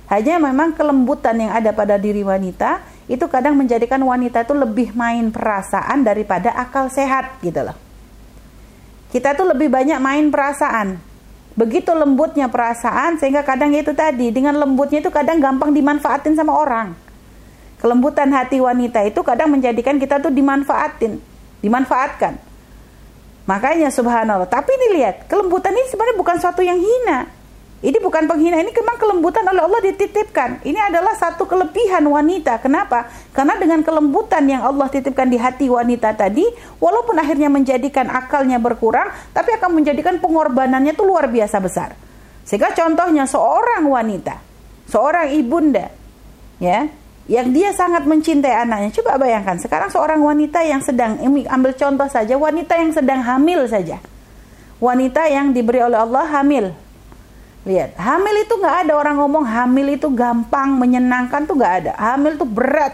[0.09, 5.29] Hanya memang kelembutan yang ada pada diri wanita itu kadang menjadikan wanita itu lebih main
[5.29, 7.77] perasaan daripada akal sehat gitu loh.
[9.13, 10.97] Kita tuh lebih banyak main perasaan.
[11.55, 16.97] Begitu lembutnya perasaan sehingga kadang itu tadi dengan lembutnya itu kadang gampang dimanfaatin sama orang.
[17.79, 21.21] Kelembutan hati wanita itu kadang menjadikan kita tuh dimanfaatin,
[21.61, 22.41] dimanfaatkan.
[23.45, 24.49] Makanya subhanallah.
[24.49, 27.29] Tapi ini lihat, kelembutan ini sebenarnya bukan suatu yang hina.
[27.85, 30.65] Ini bukan penghinaan, ini memang kelembutan oleh Allah dititipkan.
[30.65, 32.57] Ini adalah satu kelebihan wanita.
[32.57, 33.13] Kenapa?
[33.29, 36.49] Karena dengan kelembutan yang Allah titipkan di hati wanita tadi,
[36.81, 41.93] walaupun akhirnya menjadikan akalnya berkurang, tapi akan menjadikan pengorbanannya itu luar biasa besar.
[42.41, 44.41] Sehingga contohnya seorang wanita,
[44.89, 45.93] seorang ibunda,
[46.57, 46.89] ya,
[47.29, 48.97] yang dia sangat mencintai anaknya.
[48.97, 54.01] Coba bayangkan, sekarang seorang wanita yang sedang, ambil contoh saja, wanita yang sedang hamil saja.
[54.81, 56.73] Wanita yang diberi oleh Allah hamil,
[57.65, 61.91] Lihat, hamil itu nggak ada orang ngomong hamil itu gampang, menyenangkan tuh nggak ada.
[61.97, 62.93] Hamil tuh berat.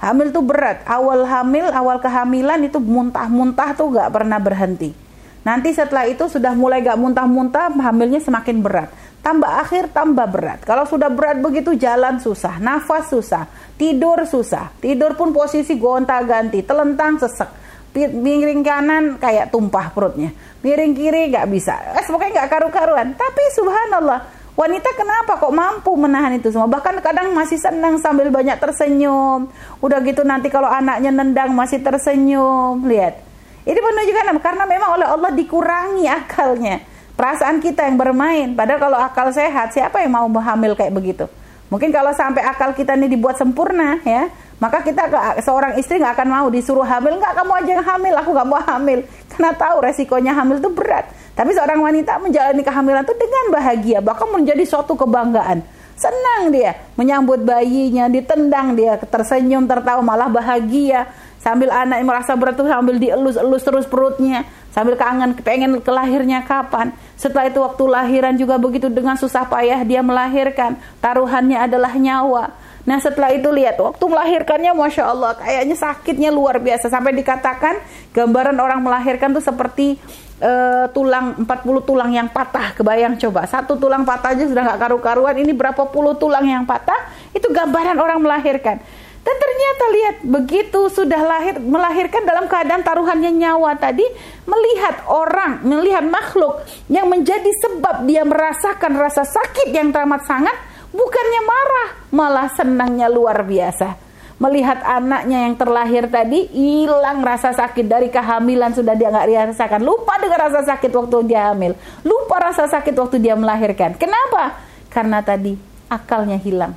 [0.00, 0.80] Hamil tuh berat.
[0.88, 4.96] Awal hamil, awal kehamilan itu muntah-muntah tuh nggak pernah berhenti.
[5.44, 8.92] Nanti setelah itu sudah mulai gak muntah-muntah, hamilnya semakin berat.
[9.24, 10.60] Tambah akhir, tambah berat.
[10.60, 13.48] Kalau sudah berat begitu, jalan susah, nafas susah,
[13.80, 14.68] tidur susah.
[14.76, 17.67] Tidur pun posisi gonta-ganti, telentang sesek
[18.06, 20.30] miring kanan kayak tumpah perutnya.
[20.62, 21.74] Miring kiri nggak bisa.
[21.98, 23.18] Eh pokoknya nggak karu-karuan.
[23.18, 24.22] Tapi subhanallah
[24.54, 26.70] wanita kenapa kok mampu menahan itu semua?
[26.70, 29.50] Bahkan kadang masih senang sambil banyak tersenyum.
[29.82, 32.86] Udah gitu nanti kalau anaknya nendang masih tersenyum.
[32.86, 33.26] Lihat.
[33.66, 36.80] Ini menunjukkan karena memang oleh Allah dikurangi akalnya.
[37.18, 38.54] Perasaan kita yang bermain.
[38.54, 41.26] Padahal kalau akal sehat siapa yang mau hamil kayak begitu?
[41.68, 45.06] Mungkin kalau sampai akal kita ini dibuat sempurna ya maka kita
[45.38, 48.58] seorang istri nggak akan mau disuruh hamil, nggak kamu aja yang hamil, aku nggak mau
[48.58, 48.98] hamil,
[49.30, 51.06] karena tahu resikonya hamil itu berat.
[51.38, 55.62] Tapi seorang wanita menjalani kehamilan itu dengan bahagia, bahkan menjadi suatu kebanggaan.
[55.94, 61.06] Senang dia menyambut bayinya, ditendang dia, tersenyum, tertawa, malah bahagia.
[61.38, 64.42] Sambil anak merasa berat tuh sambil dielus-elus terus perutnya,
[64.74, 66.90] sambil kangen pengen kelahirnya kapan.
[67.14, 70.74] Setelah itu waktu lahiran juga begitu dengan susah payah dia melahirkan.
[70.98, 72.57] Taruhannya adalah nyawa
[72.88, 76.88] Nah setelah itu lihat waktu melahirkannya Masya Allah kayaknya sakitnya luar biasa.
[76.88, 77.76] Sampai dikatakan
[78.16, 80.00] gambaran orang melahirkan tuh seperti
[80.40, 82.72] uh, tulang 40 tulang yang patah.
[82.72, 85.36] Kebayang coba satu tulang patah aja sudah nggak karu-karuan.
[85.36, 87.12] Ini berapa puluh tulang yang patah?
[87.36, 88.80] Itu gambaran orang melahirkan.
[89.18, 94.06] Dan ternyata lihat begitu sudah lahir melahirkan dalam keadaan taruhannya nyawa tadi
[94.48, 100.56] melihat orang melihat makhluk yang menjadi sebab dia merasakan rasa sakit yang teramat sangat
[100.92, 104.08] bukannya marah, malah senangnya luar biasa.
[104.38, 109.82] melihat anaknya yang terlahir tadi hilang rasa sakit dari kehamilan sudah dia nggak rasakan.
[109.82, 111.74] Lupa dengan rasa sakit waktu dia hamil.
[112.06, 113.98] Lupa rasa sakit waktu dia melahirkan.
[113.98, 114.62] Kenapa?
[114.94, 115.58] Karena tadi
[115.90, 116.72] akalnya hilang.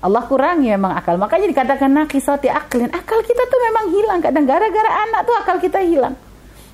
[0.00, 1.20] Allah kurangi memang akal.
[1.20, 4.18] Makanya dikatakan nakisati aklin akal kita tuh memang hilang.
[4.24, 6.16] Kadang gara-gara anak tuh akal kita hilang.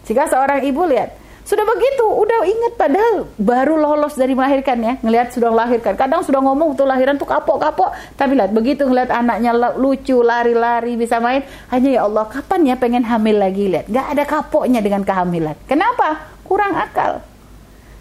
[0.07, 5.31] Jika seorang ibu lihat sudah begitu, udah inget padahal baru lolos dari melahirkan ya, ngelihat
[5.31, 5.95] sudah melahirkan.
[5.95, 11.23] Kadang sudah ngomong tuh lahiran tuh kapok-kapok, tapi lihat begitu ngelihat anaknya lucu, lari-lari, bisa
[11.23, 13.87] main, hanya ya Allah, kapan ya pengen hamil lagi lihat.
[13.87, 15.55] Gak ada kapoknya dengan kehamilan.
[15.71, 16.35] Kenapa?
[16.43, 17.23] Kurang akal.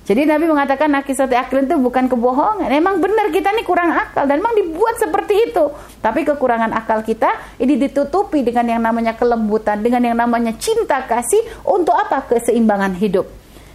[0.06, 2.70] Jadi Nabi mengatakan nakisati aklin itu bukan kebohongan.
[2.70, 5.74] Emang benar kita ini kurang akal dan memang dibuat seperti itu.
[5.98, 11.42] Tapi kekurangan akal kita ini ditutupi dengan yang namanya kelembutan, dengan yang namanya cinta kasih
[11.66, 12.22] untuk apa?
[12.30, 13.26] Keseimbangan hidup.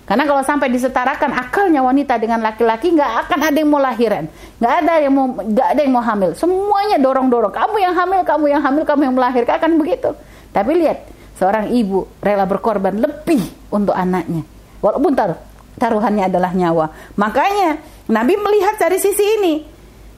[0.07, 4.27] Karena kalau sampai disetarakan akalnya wanita dengan laki-laki, nggak akan ada yang mau lahiran,
[4.59, 6.31] nggak ada yang mau nggak ada yang mau hamil.
[6.39, 7.51] Semuanya dorong-dorong.
[7.51, 10.15] Kamu yang hamil, kamu yang hamil, kamu yang melahirkan akan begitu.
[10.55, 11.11] Tapi lihat,
[11.43, 14.47] seorang ibu rela berkorban lebih untuk anaknya.
[14.79, 15.50] Walaupun taruh
[15.81, 17.17] taruhannya adalah nyawa.
[17.17, 17.81] Makanya
[18.13, 19.55] Nabi melihat dari sisi ini.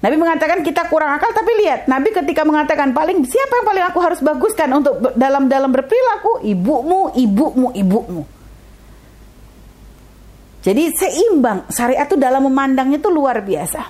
[0.02, 3.98] Nabi mengatakan kita kurang akal tapi lihat Nabi ketika mengatakan paling siapa yang paling aku
[4.02, 8.26] harus baguskan untuk dalam dalam berperilaku ibumu ibumu ibumu.
[10.62, 13.82] Jadi seimbang syariat itu dalam memandangnya itu luar biasa.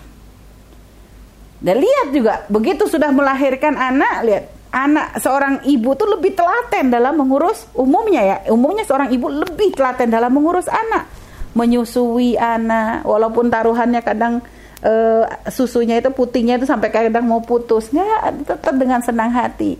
[1.63, 7.13] Dan lihat juga begitu sudah melahirkan anak lihat anak seorang ibu tuh lebih telaten dalam
[7.21, 11.22] mengurus umumnya ya umumnya seorang ibu lebih telaten dalam mengurus anak
[11.53, 13.05] menyusui anak.
[13.05, 14.45] Walaupun taruhannya kadang
[14.85, 17.93] uh, susunya itu putihnya itu sampai kadang mau putus.
[17.93, 19.77] Nggak tetap dengan senang hati.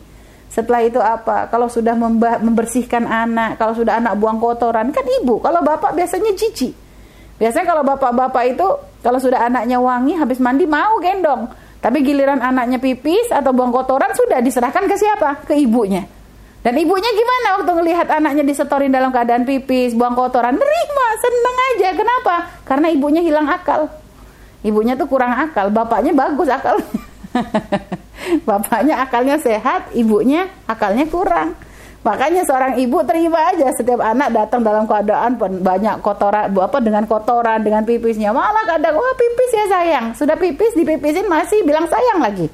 [0.53, 1.49] Setelah itu apa?
[1.49, 1.97] Kalau sudah
[2.41, 5.41] membersihkan anak kalau sudah anak buang kotoran kan ibu.
[5.41, 6.83] Kalau bapak biasanya cici
[7.43, 8.67] biasanya kalau bapak-bapak itu
[9.03, 11.51] kalau sudah anaknya wangi habis mandi mau gendong.
[11.83, 15.43] Tapi giliran anaknya pipis atau buang kotoran sudah diserahkan ke siapa?
[15.43, 16.07] Ke ibunya.
[16.63, 20.55] Dan ibunya gimana waktu ngelihat anaknya disetorin dalam keadaan pipis, buang kotoran?
[20.55, 21.89] Nerima, seneng aja.
[21.97, 22.35] Kenapa?
[22.65, 23.89] Karena ibunya hilang akal.
[24.63, 26.79] Ibunya tuh kurang akal, bapaknya bagus akal.
[28.49, 31.59] bapaknya akalnya sehat, ibunya akalnya kurang.
[32.03, 37.63] Makanya seorang ibu terima aja setiap anak datang dalam keadaan banyak kotoran, apa dengan kotoran,
[37.63, 38.35] dengan pipisnya.
[38.35, 40.07] Malah kadang, wah pipis ya sayang.
[40.19, 42.51] Sudah pipis, dipipisin masih bilang sayang lagi.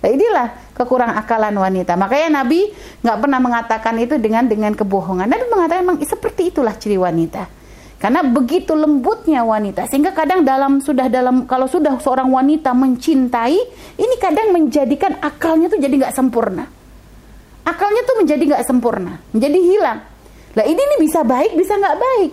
[0.00, 1.96] Nah inilah kekurang akalan wanita.
[1.96, 5.28] Makanya Nabi nggak pernah mengatakan itu dengan dengan kebohongan.
[5.28, 7.59] Nabi mengatakan memang seperti itulah ciri wanita.
[8.00, 13.60] Karena begitu lembutnya wanita sehingga kadang dalam sudah dalam kalau sudah seorang wanita mencintai
[14.00, 16.64] ini kadang menjadikan akalnya tuh jadi nggak sempurna.
[17.60, 20.00] Akalnya tuh menjadi nggak sempurna, menjadi hilang.
[20.56, 22.32] Lah ini nih bisa baik, bisa nggak baik.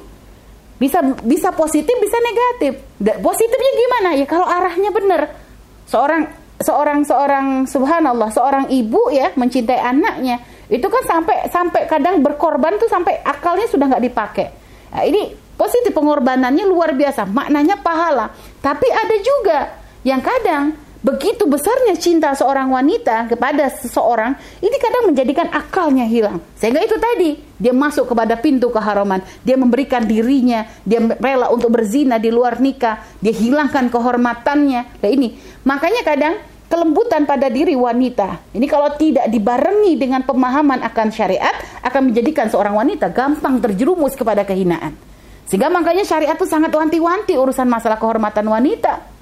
[0.80, 2.74] Bisa bisa positif, bisa negatif.
[3.20, 4.10] Positifnya gimana?
[4.16, 5.36] Ya kalau arahnya benar.
[5.84, 6.32] Seorang
[6.64, 12.90] seorang seorang subhanallah seorang ibu ya mencintai anaknya itu kan sampai sampai kadang berkorban tuh
[12.90, 14.48] sampai akalnya sudah nggak dipakai
[14.90, 18.32] nah, ini positif pengorbanannya luar biasa maknanya pahala.
[18.62, 19.60] Tapi ada juga
[20.06, 26.42] yang kadang begitu besarnya cinta seorang wanita kepada seseorang ini kadang menjadikan akalnya hilang.
[26.58, 29.26] Sehingga itu tadi dia masuk kepada pintu keharaman.
[29.42, 33.02] Dia memberikan dirinya dia rela untuk berzina di luar nikah.
[33.20, 34.82] Dia hilangkan kehormatannya.
[35.02, 35.38] Nah ini.
[35.66, 36.36] Makanya kadang
[36.68, 38.52] kelembutan pada diri wanita.
[38.52, 44.44] Ini kalau tidak dibarengi dengan pemahaman akan syariat akan menjadikan seorang wanita gampang terjerumus kepada
[44.44, 45.07] kehinaan
[45.48, 49.18] sehingga makanya syariat itu sangat wanti-wanti urusan masalah kehormatan wanita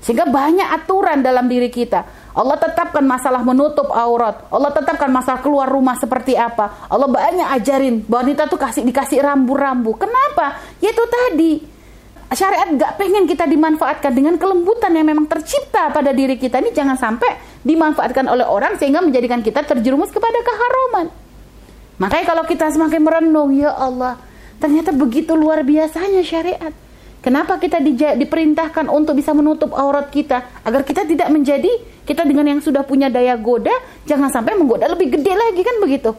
[0.00, 2.32] sehingga banyak aturan dalam diri kita.
[2.32, 4.48] Allah tetapkan masalah menutup aurat.
[4.48, 6.88] Allah tetapkan masalah keluar rumah seperti apa.
[6.88, 9.92] Allah banyak ajarin wanita tuh kasih dikasih rambu-rambu.
[10.00, 10.56] Kenapa?
[10.80, 11.52] Yaitu tadi
[12.32, 16.94] syariat gak pengen kita dimanfaatkan dengan kelembutan yang memang tercipta pada diri kita ini jangan
[16.94, 21.12] sampai dimanfaatkan oleh orang sehingga menjadikan kita terjerumus kepada keharuman.
[22.00, 24.16] Makanya kalau kita semakin merenung, ya Allah,
[24.60, 26.70] ternyata begitu luar biasanya syariat.
[27.20, 31.68] Kenapa kita di, diperintahkan untuk bisa menutup aurat kita agar kita tidak menjadi
[32.08, 33.72] kita dengan yang sudah punya daya goda
[34.08, 36.16] jangan sampai menggoda lebih gede lagi kan begitu.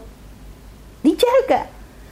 [1.02, 1.66] Dijaga.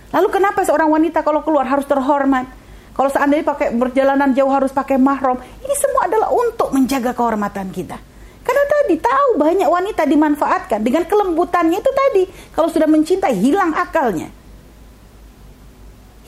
[0.09, 2.49] Lalu kenapa seorang wanita kalau keluar harus terhormat?
[2.97, 7.95] Kalau seandainya pakai perjalanan jauh harus pakai mahram, ini semua adalah untuk menjaga kehormatan kita.
[8.41, 12.23] Karena tadi tahu banyak wanita dimanfaatkan dengan kelembutannya itu tadi.
[12.51, 14.38] Kalau sudah mencintai hilang akalnya.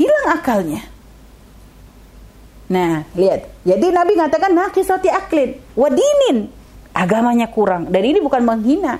[0.01, 0.81] Hilang akalnya.
[2.73, 3.45] Nah, lihat.
[3.61, 6.49] Jadi Nabi mengatakan nakisati aklin, wadinin.
[6.89, 7.93] Agamanya kurang.
[7.93, 8.97] Dan ini bukan menghina.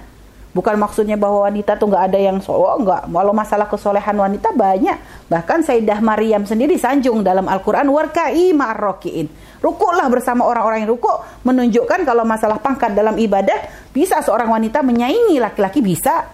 [0.51, 3.07] Bukan maksudnya bahwa wanita tuh nggak ada yang oh enggak.
[3.07, 4.99] Walau masalah kesolehan wanita banyak.
[5.31, 9.31] Bahkan Sayyidah Maryam sendiri sanjung dalam Al-Quran warkai ma'arrokiin.
[9.63, 15.39] Rukuklah bersama orang-orang yang rukuk menunjukkan kalau masalah pangkat dalam ibadah bisa seorang wanita menyaingi
[15.39, 16.27] laki-laki bisa.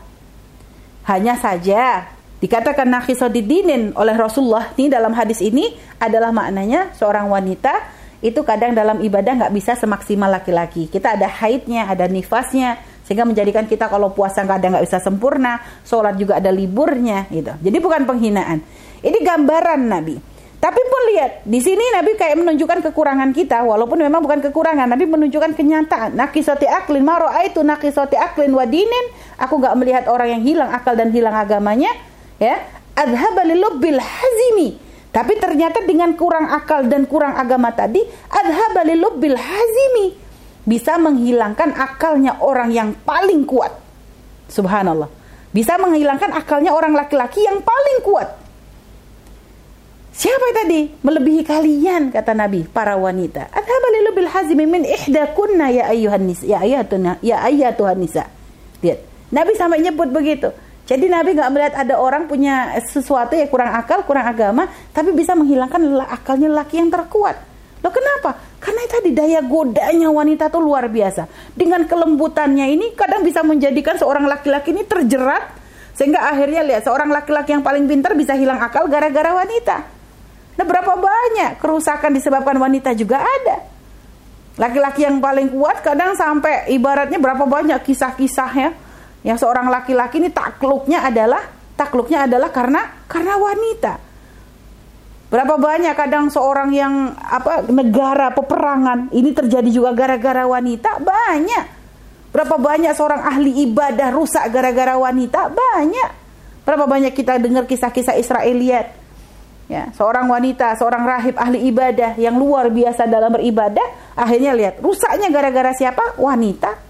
[1.05, 8.41] Hanya saja dikatakan nakhisodidinin oleh Rasulullah ini dalam hadis ini adalah maknanya seorang wanita itu
[8.41, 10.89] kadang dalam ibadah nggak bisa semaksimal laki-laki.
[10.89, 16.17] Kita ada haidnya, ada nifasnya, sehingga menjadikan kita kalau puasa kadang nggak bisa sempurna, sholat
[16.17, 17.53] juga ada liburnya gitu.
[17.61, 18.57] Jadi bukan penghinaan.
[19.05, 20.17] Ini gambaran Nabi.
[20.57, 25.05] Tapi pun lihat, di sini Nabi kayak menunjukkan kekurangan kita, walaupun memang bukan kekurangan, Nabi
[25.05, 26.17] menunjukkan kenyataan.
[26.17, 29.13] Nakisoti aklin maro itu nakisoti aklin wadinin.
[29.37, 31.93] Aku nggak melihat orang yang hilang akal dan hilang agamanya,
[32.41, 32.63] ya.
[32.97, 34.81] Adhabalilubil hazimi.
[35.13, 40.17] Tapi ternyata dengan kurang akal dan kurang agama tadi, adhabalilubil hazimi
[40.67, 43.71] bisa menghilangkan akalnya orang yang paling kuat.
[44.51, 45.07] Subhanallah.
[45.55, 48.29] Bisa menghilangkan akalnya orang laki-laki yang paling kuat.
[50.17, 50.89] Siapa tadi?
[51.05, 53.53] Melebihi kalian kata Nabi, para wanita.
[53.53, 58.25] Adhabali bil hazmi min ihdakunna ya ayyuhan nisa, ya ayatuna, ya ayatuhan nisa.
[58.81, 59.05] Lihat.
[59.29, 60.49] Nabi sampai nyebut begitu.
[60.87, 65.35] Jadi Nabi nggak melihat ada orang punya sesuatu yang kurang akal, kurang agama, tapi bisa
[65.35, 67.35] menghilangkan akalnya laki yang terkuat.
[67.83, 68.39] Loh kenapa?
[68.63, 71.27] Karena tadi daya godanya wanita tuh luar biasa.
[71.51, 75.59] Dengan kelembutannya ini kadang bisa menjadikan seorang laki-laki ini terjerat
[75.91, 79.77] sehingga akhirnya lihat seorang laki-laki yang paling pintar bisa hilang akal gara-gara wanita.
[80.55, 83.67] Nah berapa banyak kerusakan disebabkan wanita juga ada.
[84.57, 88.86] Laki-laki yang paling kuat kadang sampai ibaratnya berapa banyak kisah-kisahnya
[89.27, 91.43] yang seorang laki-laki ini takluknya adalah
[91.75, 93.93] takluknya adalah karena karena wanita.
[95.27, 101.65] Berapa banyak kadang seorang yang apa negara peperangan ini terjadi juga gara-gara wanita banyak.
[102.31, 106.09] Berapa banyak seorang ahli ibadah rusak gara-gara wanita banyak.
[106.63, 108.95] Berapa banyak kita dengar kisah-kisah Israeliat.
[109.67, 115.27] Ya, seorang wanita, seorang rahib ahli ibadah yang luar biasa dalam beribadah, akhirnya lihat rusaknya
[115.27, 116.15] gara-gara siapa?
[116.15, 116.86] Wanita.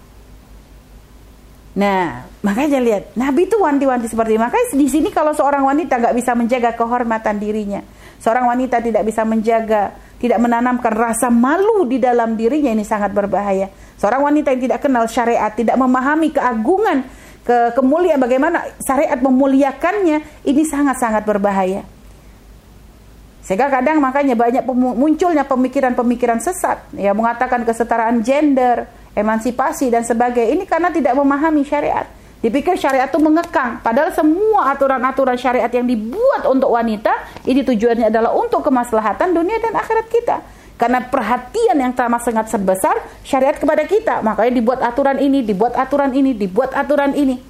[1.78, 4.42] Nah, makanya lihat Nabi itu wanti-wanti seperti ini.
[4.42, 7.80] Makanya di sini kalau seorang wanita nggak bisa menjaga kehormatan dirinya,
[8.18, 13.70] Seorang wanita tidak bisa menjaga, tidak menanamkan rasa malu di dalam dirinya ini sangat berbahaya.
[13.94, 17.06] Seorang wanita yang tidak kenal syariat, tidak memahami keagungan,
[17.46, 21.86] ke kemuliaan bagaimana syariat memuliakannya, ini sangat-sangat berbahaya.
[23.40, 28.84] Sehingga kadang makanya banyak munculnya pemikiran-pemikiran sesat yang mengatakan kesetaraan gender,
[29.18, 30.54] emansipasi dan sebagainya.
[30.54, 32.06] Ini karena tidak memahami syariat.
[32.38, 37.10] Dipikir syariat itu mengekang, padahal semua aturan-aturan syariat yang dibuat untuk wanita
[37.42, 40.36] ini tujuannya adalah untuk kemaslahatan dunia dan akhirat kita.
[40.78, 42.94] Karena perhatian yang teramat sangat sebesar
[43.26, 47.42] syariat kepada kita, makanya dibuat aturan ini, dibuat aturan ini, dibuat aturan ini.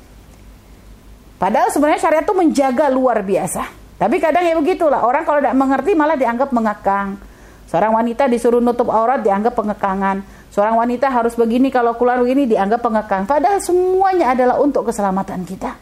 [1.36, 3.68] Padahal sebenarnya syariat itu menjaga luar biasa.
[4.00, 7.20] Tapi kadang ya begitulah, orang kalau tidak mengerti malah dianggap mengekang.
[7.68, 10.24] Seorang wanita disuruh nutup aurat dianggap pengekangan
[10.58, 13.30] Seorang wanita harus begini kalau keluar begini dianggap pengekang.
[13.30, 15.78] Padahal semuanya adalah untuk keselamatan kita.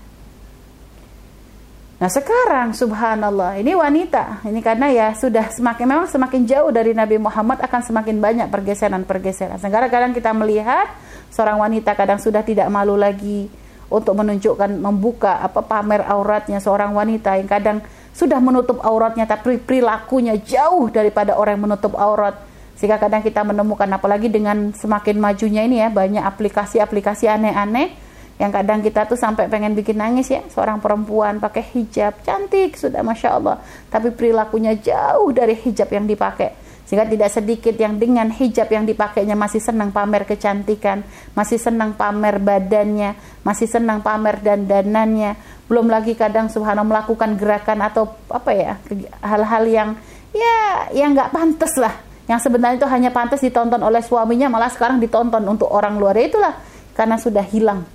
[1.96, 7.16] Nah sekarang subhanallah ini wanita ini karena ya sudah semakin memang semakin jauh dari Nabi
[7.16, 9.56] Muhammad akan semakin banyak pergeseran-pergeseran.
[9.56, 10.92] Sekarang kadang kita melihat
[11.32, 13.48] seorang wanita kadang sudah tidak malu lagi
[13.88, 17.80] untuk menunjukkan membuka apa pamer auratnya seorang wanita yang kadang
[18.12, 23.88] sudah menutup auratnya tapi perilakunya jauh daripada orang yang menutup aurat sehingga kadang kita menemukan
[23.88, 28.06] apalagi dengan semakin majunya ini ya banyak aplikasi-aplikasi aneh-aneh
[28.36, 30.44] yang kadang kita tuh sampai pengen bikin nangis ya.
[30.52, 33.56] Seorang perempuan pakai hijab cantik sudah masya Allah.
[33.88, 36.52] Tapi perilakunya jauh dari hijab yang dipakai.
[36.84, 41.02] Sehingga tidak sedikit yang dengan hijab yang dipakainya masih senang pamer kecantikan
[41.34, 45.34] masih senang pamer badannya masih senang pamer dan danannya
[45.66, 48.78] belum lagi kadang subhanallah melakukan gerakan atau apa ya
[49.18, 49.90] hal-hal yang
[50.30, 54.98] ya yang nggak pantas lah yang sebenarnya itu hanya pantas ditonton oleh suaminya malah sekarang
[54.98, 56.18] ditonton untuk orang luar.
[56.18, 56.54] Ya itulah
[56.98, 57.86] karena sudah hilang.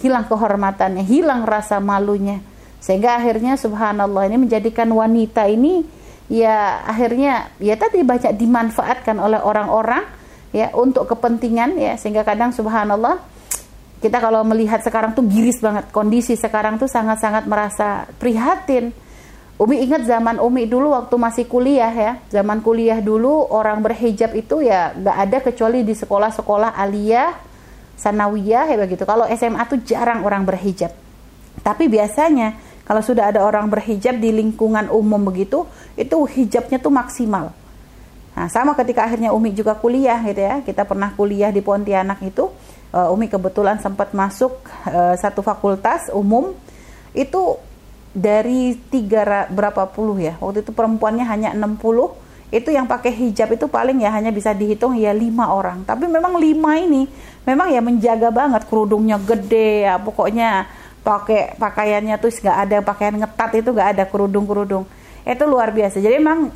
[0.00, 2.40] Hilang kehormatannya hilang rasa malunya.
[2.80, 5.84] Sehingga akhirnya subhanallah ini menjadikan wanita ini
[6.26, 10.08] ya akhirnya ya tadi banyak dimanfaatkan oleh orang-orang
[10.56, 12.00] ya untuk kepentingan ya.
[12.00, 13.20] Sehingga kadang subhanallah
[14.00, 15.92] kita kalau melihat sekarang tuh giris banget.
[15.92, 18.96] Kondisi sekarang tuh sangat-sangat merasa prihatin
[19.56, 24.60] Umi ingat zaman Umi dulu waktu masih kuliah ya, zaman kuliah dulu orang berhijab itu
[24.60, 27.32] ya nggak ada kecuali di sekolah-sekolah aliyah,
[27.96, 29.08] sanawiyah ya begitu.
[29.08, 30.92] Kalau SMA tuh jarang orang berhijab.
[31.64, 32.52] Tapi biasanya
[32.84, 35.64] kalau sudah ada orang berhijab di lingkungan umum begitu,
[35.96, 37.56] itu hijabnya tuh maksimal.
[38.36, 40.60] Nah, sama ketika akhirnya Umi juga kuliah gitu ya.
[40.60, 42.52] Kita pernah kuliah di Pontianak itu.
[42.92, 44.52] uh, Umi kebetulan sempat masuk
[44.84, 46.52] uh, satu fakultas umum
[47.16, 47.56] itu
[48.16, 50.40] dari tiga berapa puluh ya?
[50.40, 51.76] Waktu itu perempuannya hanya 60
[52.48, 55.84] itu yang pakai hijab itu paling ya hanya bisa dihitung ya lima orang.
[55.84, 57.04] Tapi memang lima ini
[57.44, 58.64] memang ya menjaga banget.
[58.64, 60.64] Kerudungnya gede ya pokoknya
[61.04, 64.88] pakai pakaiannya tuh nggak ada pakaian ngetat itu nggak ada kerudung kerudung
[65.26, 66.00] itu luar biasa.
[66.00, 66.48] Jadi memang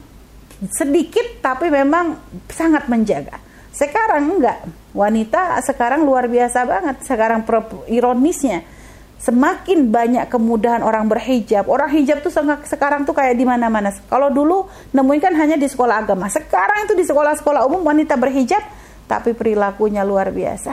[0.73, 2.17] sedikit tapi memang
[2.49, 3.37] sangat menjaga.
[3.69, 4.65] Sekarang enggak
[4.97, 6.97] wanita sekarang luar biasa banget.
[7.05, 7.45] Sekarang
[7.91, 8.80] ironisnya
[9.21, 11.69] semakin banyak kemudahan orang berhijab.
[11.69, 12.33] Orang hijab tuh
[12.65, 13.93] sekarang tuh kayak di mana-mana.
[14.09, 14.67] Kalau dulu
[14.97, 16.27] nemuin kan hanya di sekolah agama.
[16.33, 18.65] Sekarang itu di sekolah-sekolah umum wanita berhijab,
[19.05, 20.73] tapi perilakunya luar biasa.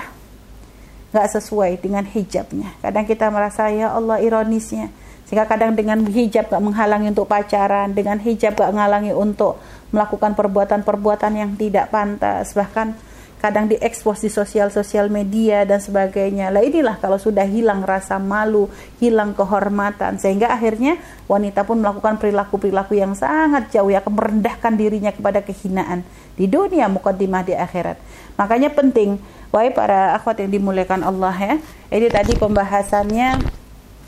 [1.12, 2.80] Gak sesuai dengan hijabnya.
[2.80, 4.92] Kadang kita merasa ya Allah ironisnya.
[5.28, 9.60] Sehingga kadang dengan hijab gak menghalangi untuk pacaran, dengan hijab gak menghalangi untuk
[9.92, 12.56] melakukan perbuatan-perbuatan yang tidak pantas.
[12.56, 12.96] Bahkan
[13.38, 16.50] kadang diekspos di sosial-sosial media dan sebagainya.
[16.50, 18.66] Lah inilah kalau sudah hilang rasa malu,
[18.98, 20.98] hilang kehormatan sehingga akhirnya
[21.30, 26.02] wanita pun melakukan perilaku-perilaku yang sangat jauh yang merendahkan dirinya kepada kehinaan
[26.34, 28.02] di dunia mukaddimah di akhirat.
[28.42, 29.22] Makanya penting
[29.54, 31.56] wahai para akhwat yang dimuliakan Allah ya.
[31.94, 33.38] Ini tadi pembahasannya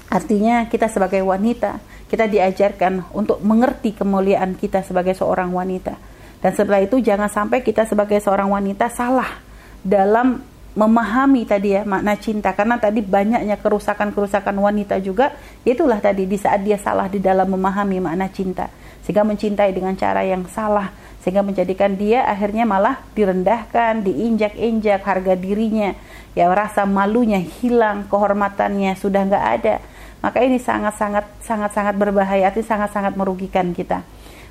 [0.10, 1.78] artinya kita sebagai wanita
[2.10, 6.02] kita diajarkan untuk mengerti kemuliaan kita sebagai seorang wanita
[6.40, 9.40] dan setelah itu jangan sampai kita sebagai seorang wanita salah
[9.84, 10.44] dalam
[10.78, 15.36] memahami tadi ya makna cinta karena tadi banyaknya kerusakan-kerusakan wanita juga
[15.68, 18.72] itulah tadi di saat dia salah di dalam memahami makna cinta
[19.04, 25.92] sehingga mencintai dengan cara yang salah sehingga menjadikan dia akhirnya malah direndahkan, diinjak-injak harga dirinya,
[26.32, 29.76] ya rasa malunya hilang, kehormatannya sudah nggak ada.
[30.24, 34.04] Maka ini sangat-sangat sangat-sangat berbahaya, ini sangat-sangat merugikan kita.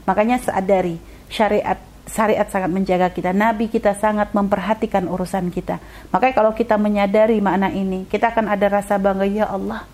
[0.05, 3.37] Makanya sadari syariat syariat sangat menjaga kita.
[3.37, 5.79] Nabi kita sangat memperhatikan urusan kita.
[6.11, 9.85] Makanya kalau kita menyadari makna ini, kita akan ada rasa bangga ya Allah.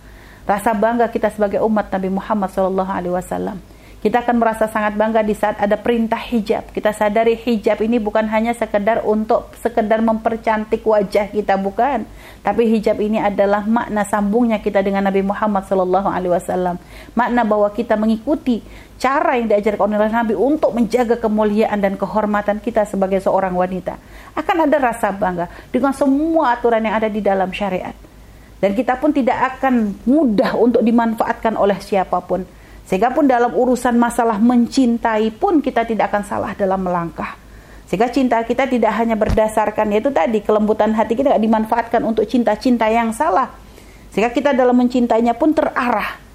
[0.47, 3.74] Rasa bangga kita sebagai umat Nabi Muhammad SAW.
[4.05, 6.69] Kita akan merasa sangat bangga di saat ada perintah hijab.
[6.69, 12.05] Kita sadari hijab ini bukan hanya sekedar untuk sekedar mempercantik wajah kita bukan,
[12.45, 16.77] tapi hijab ini adalah makna sambungnya kita dengan Nabi Muhammad SAW.
[17.17, 18.61] Makna bahwa kita mengikuti
[19.01, 23.97] cara yang diajarkan oleh Nabi untuk menjaga kemuliaan dan kehormatan kita sebagai seorang wanita.
[24.37, 27.97] Akan ada rasa bangga dengan semua aturan yang ada di dalam syariat.
[28.61, 32.45] Dan kita pun tidak akan mudah untuk dimanfaatkan oleh siapa pun.
[32.85, 37.37] Sehingga pun dalam urusan masalah mencintai pun kita tidak akan salah dalam melangkah.
[37.85, 42.85] Sehingga cinta kita tidak hanya berdasarkan yaitu tadi kelembutan hati kita tidak dimanfaatkan untuk cinta-cinta
[42.89, 43.49] yang salah.
[44.13, 46.25] Sehingga kita dalam mencintainya pun terarah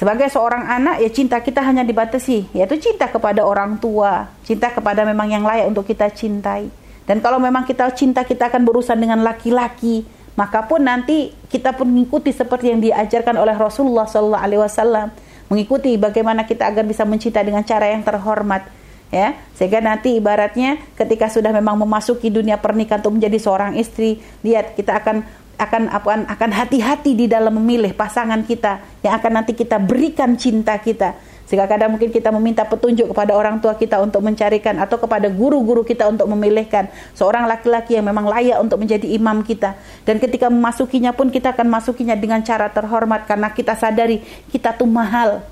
[0.00, 5.04] sebagai seorang anak ya cinta kita hanya dibatasi yaitu cinta kepada orang tua, cinta kepada
[5.04, 6.72] memang yang layak untuk kita cintai.
[7.04, 10.08] Dan kalau memang kita cinta kita akan berurusan dengan laki-laki,
[10.38, 15.08] maka pun nanti kita pun mengikuti seperti yang diajarkan oleh Rasulullah sallallahu alaihi wasallam,
[15.50, 18.66] mengikuti bagaimana kita agar bisa mencinta dengan cara yang terhormat
[19.10, 19.34] ya.
[19.58, 24.96] Sehingga nanti ibaratnya ketika sudah memang memasuki dunia pernikahan untuk menjadi seorang istri lihat kita
[25.02, 25.26] akan
[25.60, 30.80] akan akan akan hati-hati di dalam memilih pasangan kita yang akan nanti kita berikan cinta
[30.80, 31.12] kita
[31.50, 35.82] sehingga kadang mungkin kita meminta petunjuk kepada orang tua kita untuk mencarikan atau kepada guru-guru
[35.82, 36.86] kita untuk memilihkan
[37.18, 39.74] seorang laki-laki yang memang layak untuk menjadi imam kita.
[40.06, 44.22] Dan ketika memasukinya pun kita akan masukinya dengan cara terhormat karena kita sadari
[44.54, 45.42] kita tuh mahal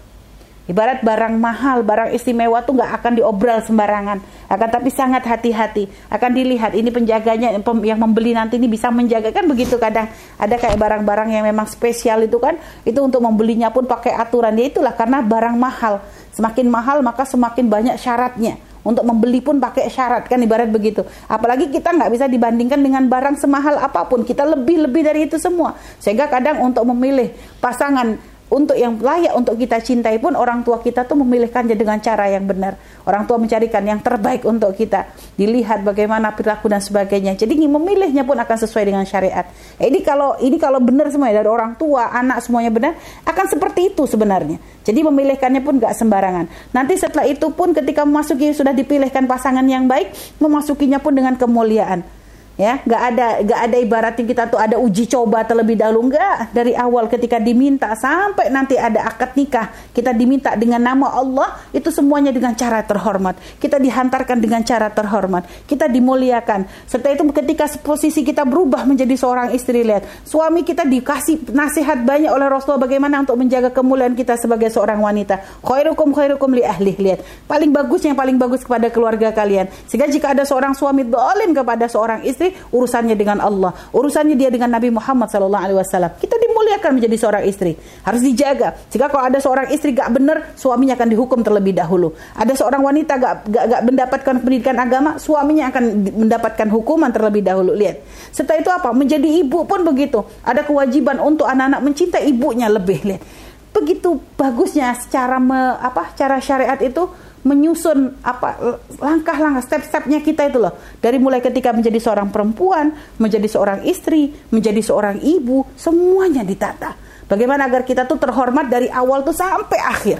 [0.68, 4.20] Ibarat barang mahal, barang istimewa tuh nggak akan diobral sembarangan,
[4.52, 9.32] akan tapi sangat hati-hati, akan dilihat ini penjaganya yang membeli nanti ini bisa menjaga.
[9.32, 10.12] Kan begitu kadang.
[10.36, 14.52] Ada kayak barang-barang yang memang spesial itu kan itu untuk membelinya pun pakai aturan.
[14.60, 16.04] Ya itulah karena barang mahal.
[16.36, 18.60] Semakin mahal maka semakin banyak syaratnya.
[18.84, 21.00] Untuk membeli pun pakai syarat kan ibarat begitu.
[21.32, 24.20] Apalagi kita nggak bisa dibandingkan dengan barang semahal apa pun.
[24.20, 25.80] Kita lebih lebih dari itu semua.
[25.96, 31.04] Sehingga kadang untuk memilih pasangan untuk yang layak untuk kita cintai pun orang tua kita
[31.04, 32.80] tuh memilihkannya dengan cara yang benar.
[33.04, 35.12] Orang tua mencarikan yang terbaik untuk kita.
[35.36, 37.36] Dilihat bagaimana perilaku dan sebagainya.
[37.36, 39.44] Jadi memilihnya pun akan sesuai dengan syariat.
[39.76, 42.92] Eh, ini kalau ini kalau benar semuanya dari orang tua, anak semuanya benar,
[43.28, 44.56] akan seperti itu sebenarnya.
[44.80, 46.72] Jadi memilihkannya pun gak sembarangan.
[46.72, 50.08] Nanti setelah itu pun ketika memasuki sudah dipilihkan pasangan yang baik,
[50.40, 52.17] memasukinya pun dengan kemuliaan
[52.58, 56.10] ya nggak ada nggak ada ibaratnya kita tuh ada uji coba terlebih dahulu.
[56.10, 56.50] Nggak.
[56.50, 61.88] Dari awal ketika diminta sampai nanti ada akad nikah kita diminta dengan nama Allah itu
[61.94, 63.38] semuanya dengan cara terhormat.
[63.62, 65.46] Kita dihantarkan dengan cara terhormat.
[65.70, 66.66] Kita dimuliakan.
[66.90, 70.26] Setelah itu ketika posisi kita berubah menjadi seorang istri lihat.
[70.26, 75.62] Suami kita dikasih nasihat banyak oleh Rasulullah bagaimana untuk menjaga kemuliaan kita sebagai seorang wanita.
[75.62, 77.22] Khairukum khairukum li ahli lihat.
[77.46, 79.70] Paling bagus yang paling bagus kepada keluarga kalian.
[79.86, 84.72] Sehingga jika ada seorang suami dolim kepada seorang istri urusannya dengan Allah, urusannya dia dengan
[84.74, 86.12] Nabi Muhammad sallallahu alaihi wasallam.
[86.16, 88.76] Kita dimuliakan menjadi seorang istri, harus dijaga.
[88.88, 92.12] Jika kalau ada seorang istri gak benar, suaminya akan dihukum terlebih dahulu.
[92.34, 95.84] Ada seorang wanita gak, gak, gak mendapatkan pendidikan agama, suaminya akan
[96.26, 97.72] mendapatkan hukuman terlebih dahulu.
[97.74, 98.02] Lihat.
[98.32, 98.90] Setelah itu apa?
[98.92, 100.24] Menjadi ibu pun begitu.
[100.44, 103.04] Ada kewajiban untuk anak-anak mencintai ibunya lebih.
[103.04, 103.22] Lihat.
[103.68, 106.10] Begitu bagusnya secara me, apa?
[106.16, 108.58] Cara syariat itu menyusun apa
[108.98, 110.74] langkah-langkah step-stepnya kita itu loh.
[110.98, 116.94] Dari mulai ketika menjadi seorang perempuan menjadi seorang istri menjadi seorang ibu semuanya ditata.
[117.28, 120.18] Bagaimana agar kita tuh terhormat dari awal tuh sampai akhir?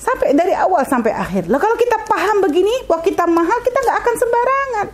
[0.00, 1.46] Sampai dari awal sampai akhir.
[1.52, 4.86] Loh kalau kita paham begini bahwa kita mahal kita nggak akan sembarangan.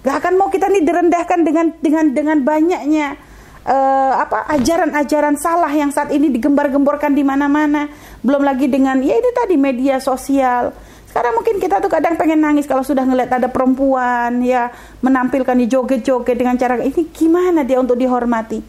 [0.00, 3.29] Nggak akan mau kita nih direndahkan dengan dengan dengan banyaknya
[3.70, 7.86] uh, apa ajaran-ajaran salah yang saat ini digembar-gemborkan di mana-mana.
[8.20, 10.74] Belum lagi dengan ya itu tadi media sosial.
[11.06, 14.70] Sekarang mungkin kita tuh kadang pengen nangis kalau sudah ngeliat ada perempuan ya
[15.02, 18.62] menampilkan di joget-joget dengan cara ini gimana dia untuk dihormati?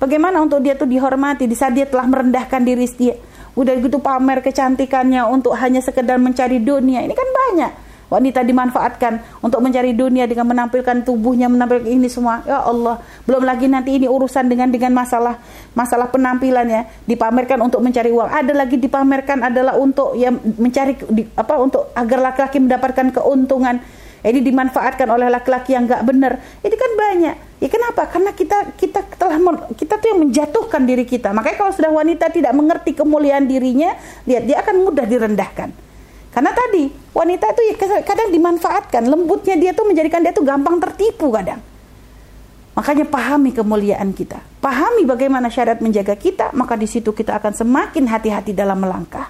[0.00, 3.14] Bagaimana untuk dia tuh dihormati di saat dia telah merendahkan diri dia?
[3.52, 7.04] Udah gitu pamer kecantikannya untuk hanya sekedar mencari dunia.
[7.04, 7.72] Ini kan banyak
[8.12, 12.44] wanita dimanfaatkan untuk mencari dunia dengan menampilkan tubuhnya, menampilkan ini semua.
[12.44, 15.40] Ya Allah, belum lagi nanti ini urusan dengan dengan masalah
[15.72, 18.28] masalah penampilannya dipamerkan untuk mencari uang.
[18.28, 23.80] Ada lagi dipamerkan adalah untuk ya mencari di, apa untuk agar laki-laki mendapatkan keuntungan.
[24.22, 26.38] Ini dimanfaatkan oleh laki-laki yang nggak benar.
[26.62, 27.36] Ini kan banyak.
[27.58, 28.06] Ya kenapa?
[28.06, 29.34] Karena kita kita telah
[29.74, 31.34] kita tuh yang menjatuhkan diri kita.
[31.34, 35.91] Makanya kalau sudah wanita tidak mengerti kemuliaan dirinya, lihat dia akan mudah direndahkan.
[36.32, 41.28] Karena tadi wanita itu ya kadang dimanfaatkan, lembutnya dia tuh menjadikan dia tuh gampang tertipu
[41.28, 41.60] kadang.
[42.72, 48.08] Makanya pahami kemuliaan kita, pahami bagaimana syariat menjaga kita, maka di situ kita akan semakin
[48.08, 49.28] hati-hati dalam melangkah.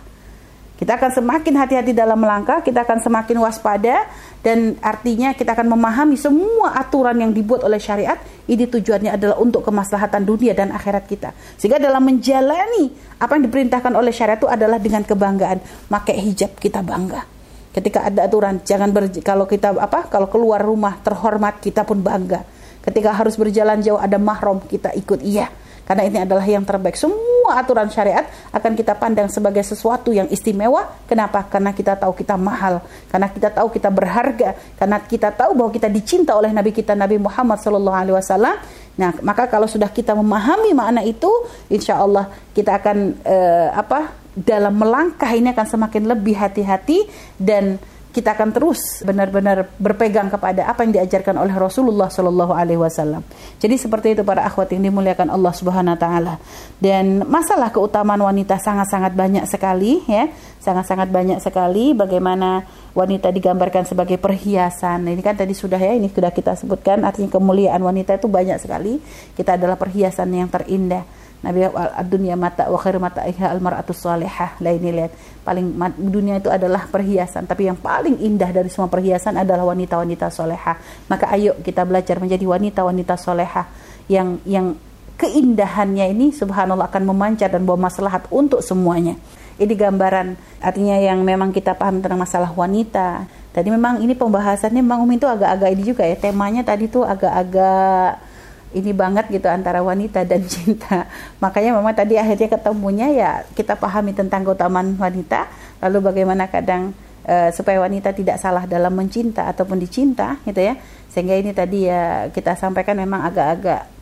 [0.78, 4.06] Kita akan semakin hati-hati dalam melangkah, kita akan semakin waspada
[4.42, 8.18] dan artinya kita akan memahami semua aturan yang dibuat oleh syariat
[8.50, 11.30] ini tujuannya adalah untuk kemaslahatan dunia dan akhirat kita.
[11.54, 12.90] Sehingga dalam menjalani
[13.22, 17.22] apa yang diperintahkan oleh syariat itu adalah dengan kebanggaan, pakai hijab kita bangga.
[17.70, 22.42] Ketika ada aturan jangan ber, kalau kita apa kalau keluar rumah terhormat kita pun bangga.
[22.82, 26.94] Ketika harus berjalan jauh ada mahram kita ikut iya karena ini adalah yang terbaik.
[26.94, 30.86] Semua aturan syariat akan kita pandang sebagai sesuatu yang istimewa.
[31.10, 31.42] Kenapa?
[31.50, 32.80] Karena kita tahu kita mahal,
[33.10, 37.18] karena kita tahu kita berharga, karena kita tahu bahwa kita dicinta oleh Nabi kita Nabi
[37.18, 38.56] Muhammad Sallallahu Alaihi Wasallam.
[38.92, 41.28] Nah, maka kalau sudah kita memahami makna itu,
[41.72, 44.20] insya Allah kita akan uh, apa?
[44.32, 47.04] Dalam melangkah ini akan semakin lebih hati-hati
[47.36, 47.76] dan
[48.12, 53.24] kita akan terus benar-benar berpegang kepada apa yang diajarkan oleh Rasulullah Shallallahu Alaihi Wasallam.
[53.56, 56.34] Jadi seperti itu para akhwat yang dimuliakan Allah Subhanahu Wa Taala.
[56.76, 60.28] Dan masalah keutamaan wanita sangat-sangat banyak sekali, ya,
[60.60, 61.96] sangat-sangat banyak sekali.
[61.96, 65.08] Bagaimana wanita digambarkan sebagai perhiasan.
[65.08, 67.08] Ini kan tadi sudah ya, ini sudah kita sebutkan.
[67.08, 69.00] Artinya kemuliaan wanita itu banyak sekali.
[69.32, 71.66] Kita adalah perhiasan yang terindah Nabi
[72.06, 74.56] dunia mata wa khairu mata iha al mar'atus salihah.
[74.62, 75.12] Lah ini lihat,
[75.42, 80.78] paling dunia itu adalah perhiasan, tapi yang paling indah dari semua perhiasan adalah wanita-wanita soleha.
[81.10, 83.66] Maka ayo kita belajar menjadi wanita-wanita soleha
[84.06, 84.78] yang yang
[85.18, 89.18] keindahannya ini subhanallah akan memancar dan bawa maslahat untuk semuanya.
[89.58, 93.26] Ini gambaran artinya yang memang kita paham tentang masalah wanita.
[93.52, 96.16] Tadi memang ini pembahasannya memang Umi itu agak-agak ini juga ya.
[96.16, 98.31] Temanya tadi tuh agak-agak
[98.72, 101.08] ini banget gitu antara wanita dan cinta.
[101.40, 105.48] Makanya memang tadi akhirnya ketemunya ya kita pahami tentang keutamaan wanita,
[105.84, 106.96] lalu bagaimana kadang
[107.28, 110.74] uh, supaya wanita tidak salah dalam mencinta ataupun dicinta gitu ya.
[111.12, 113.92] Sehingga ini tadi ya kita sampaikan memang agak-agak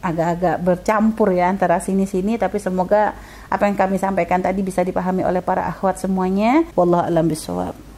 [0.00, 3.12] agak-agak bercampur ya antara sini-sini tapi semoga
[3.52, 6.64] apa yang kami sampaikan tadi bisa dipahami oleh para akhwat semuanya.
[6.72, 7.89] Wallahu alam bisawab.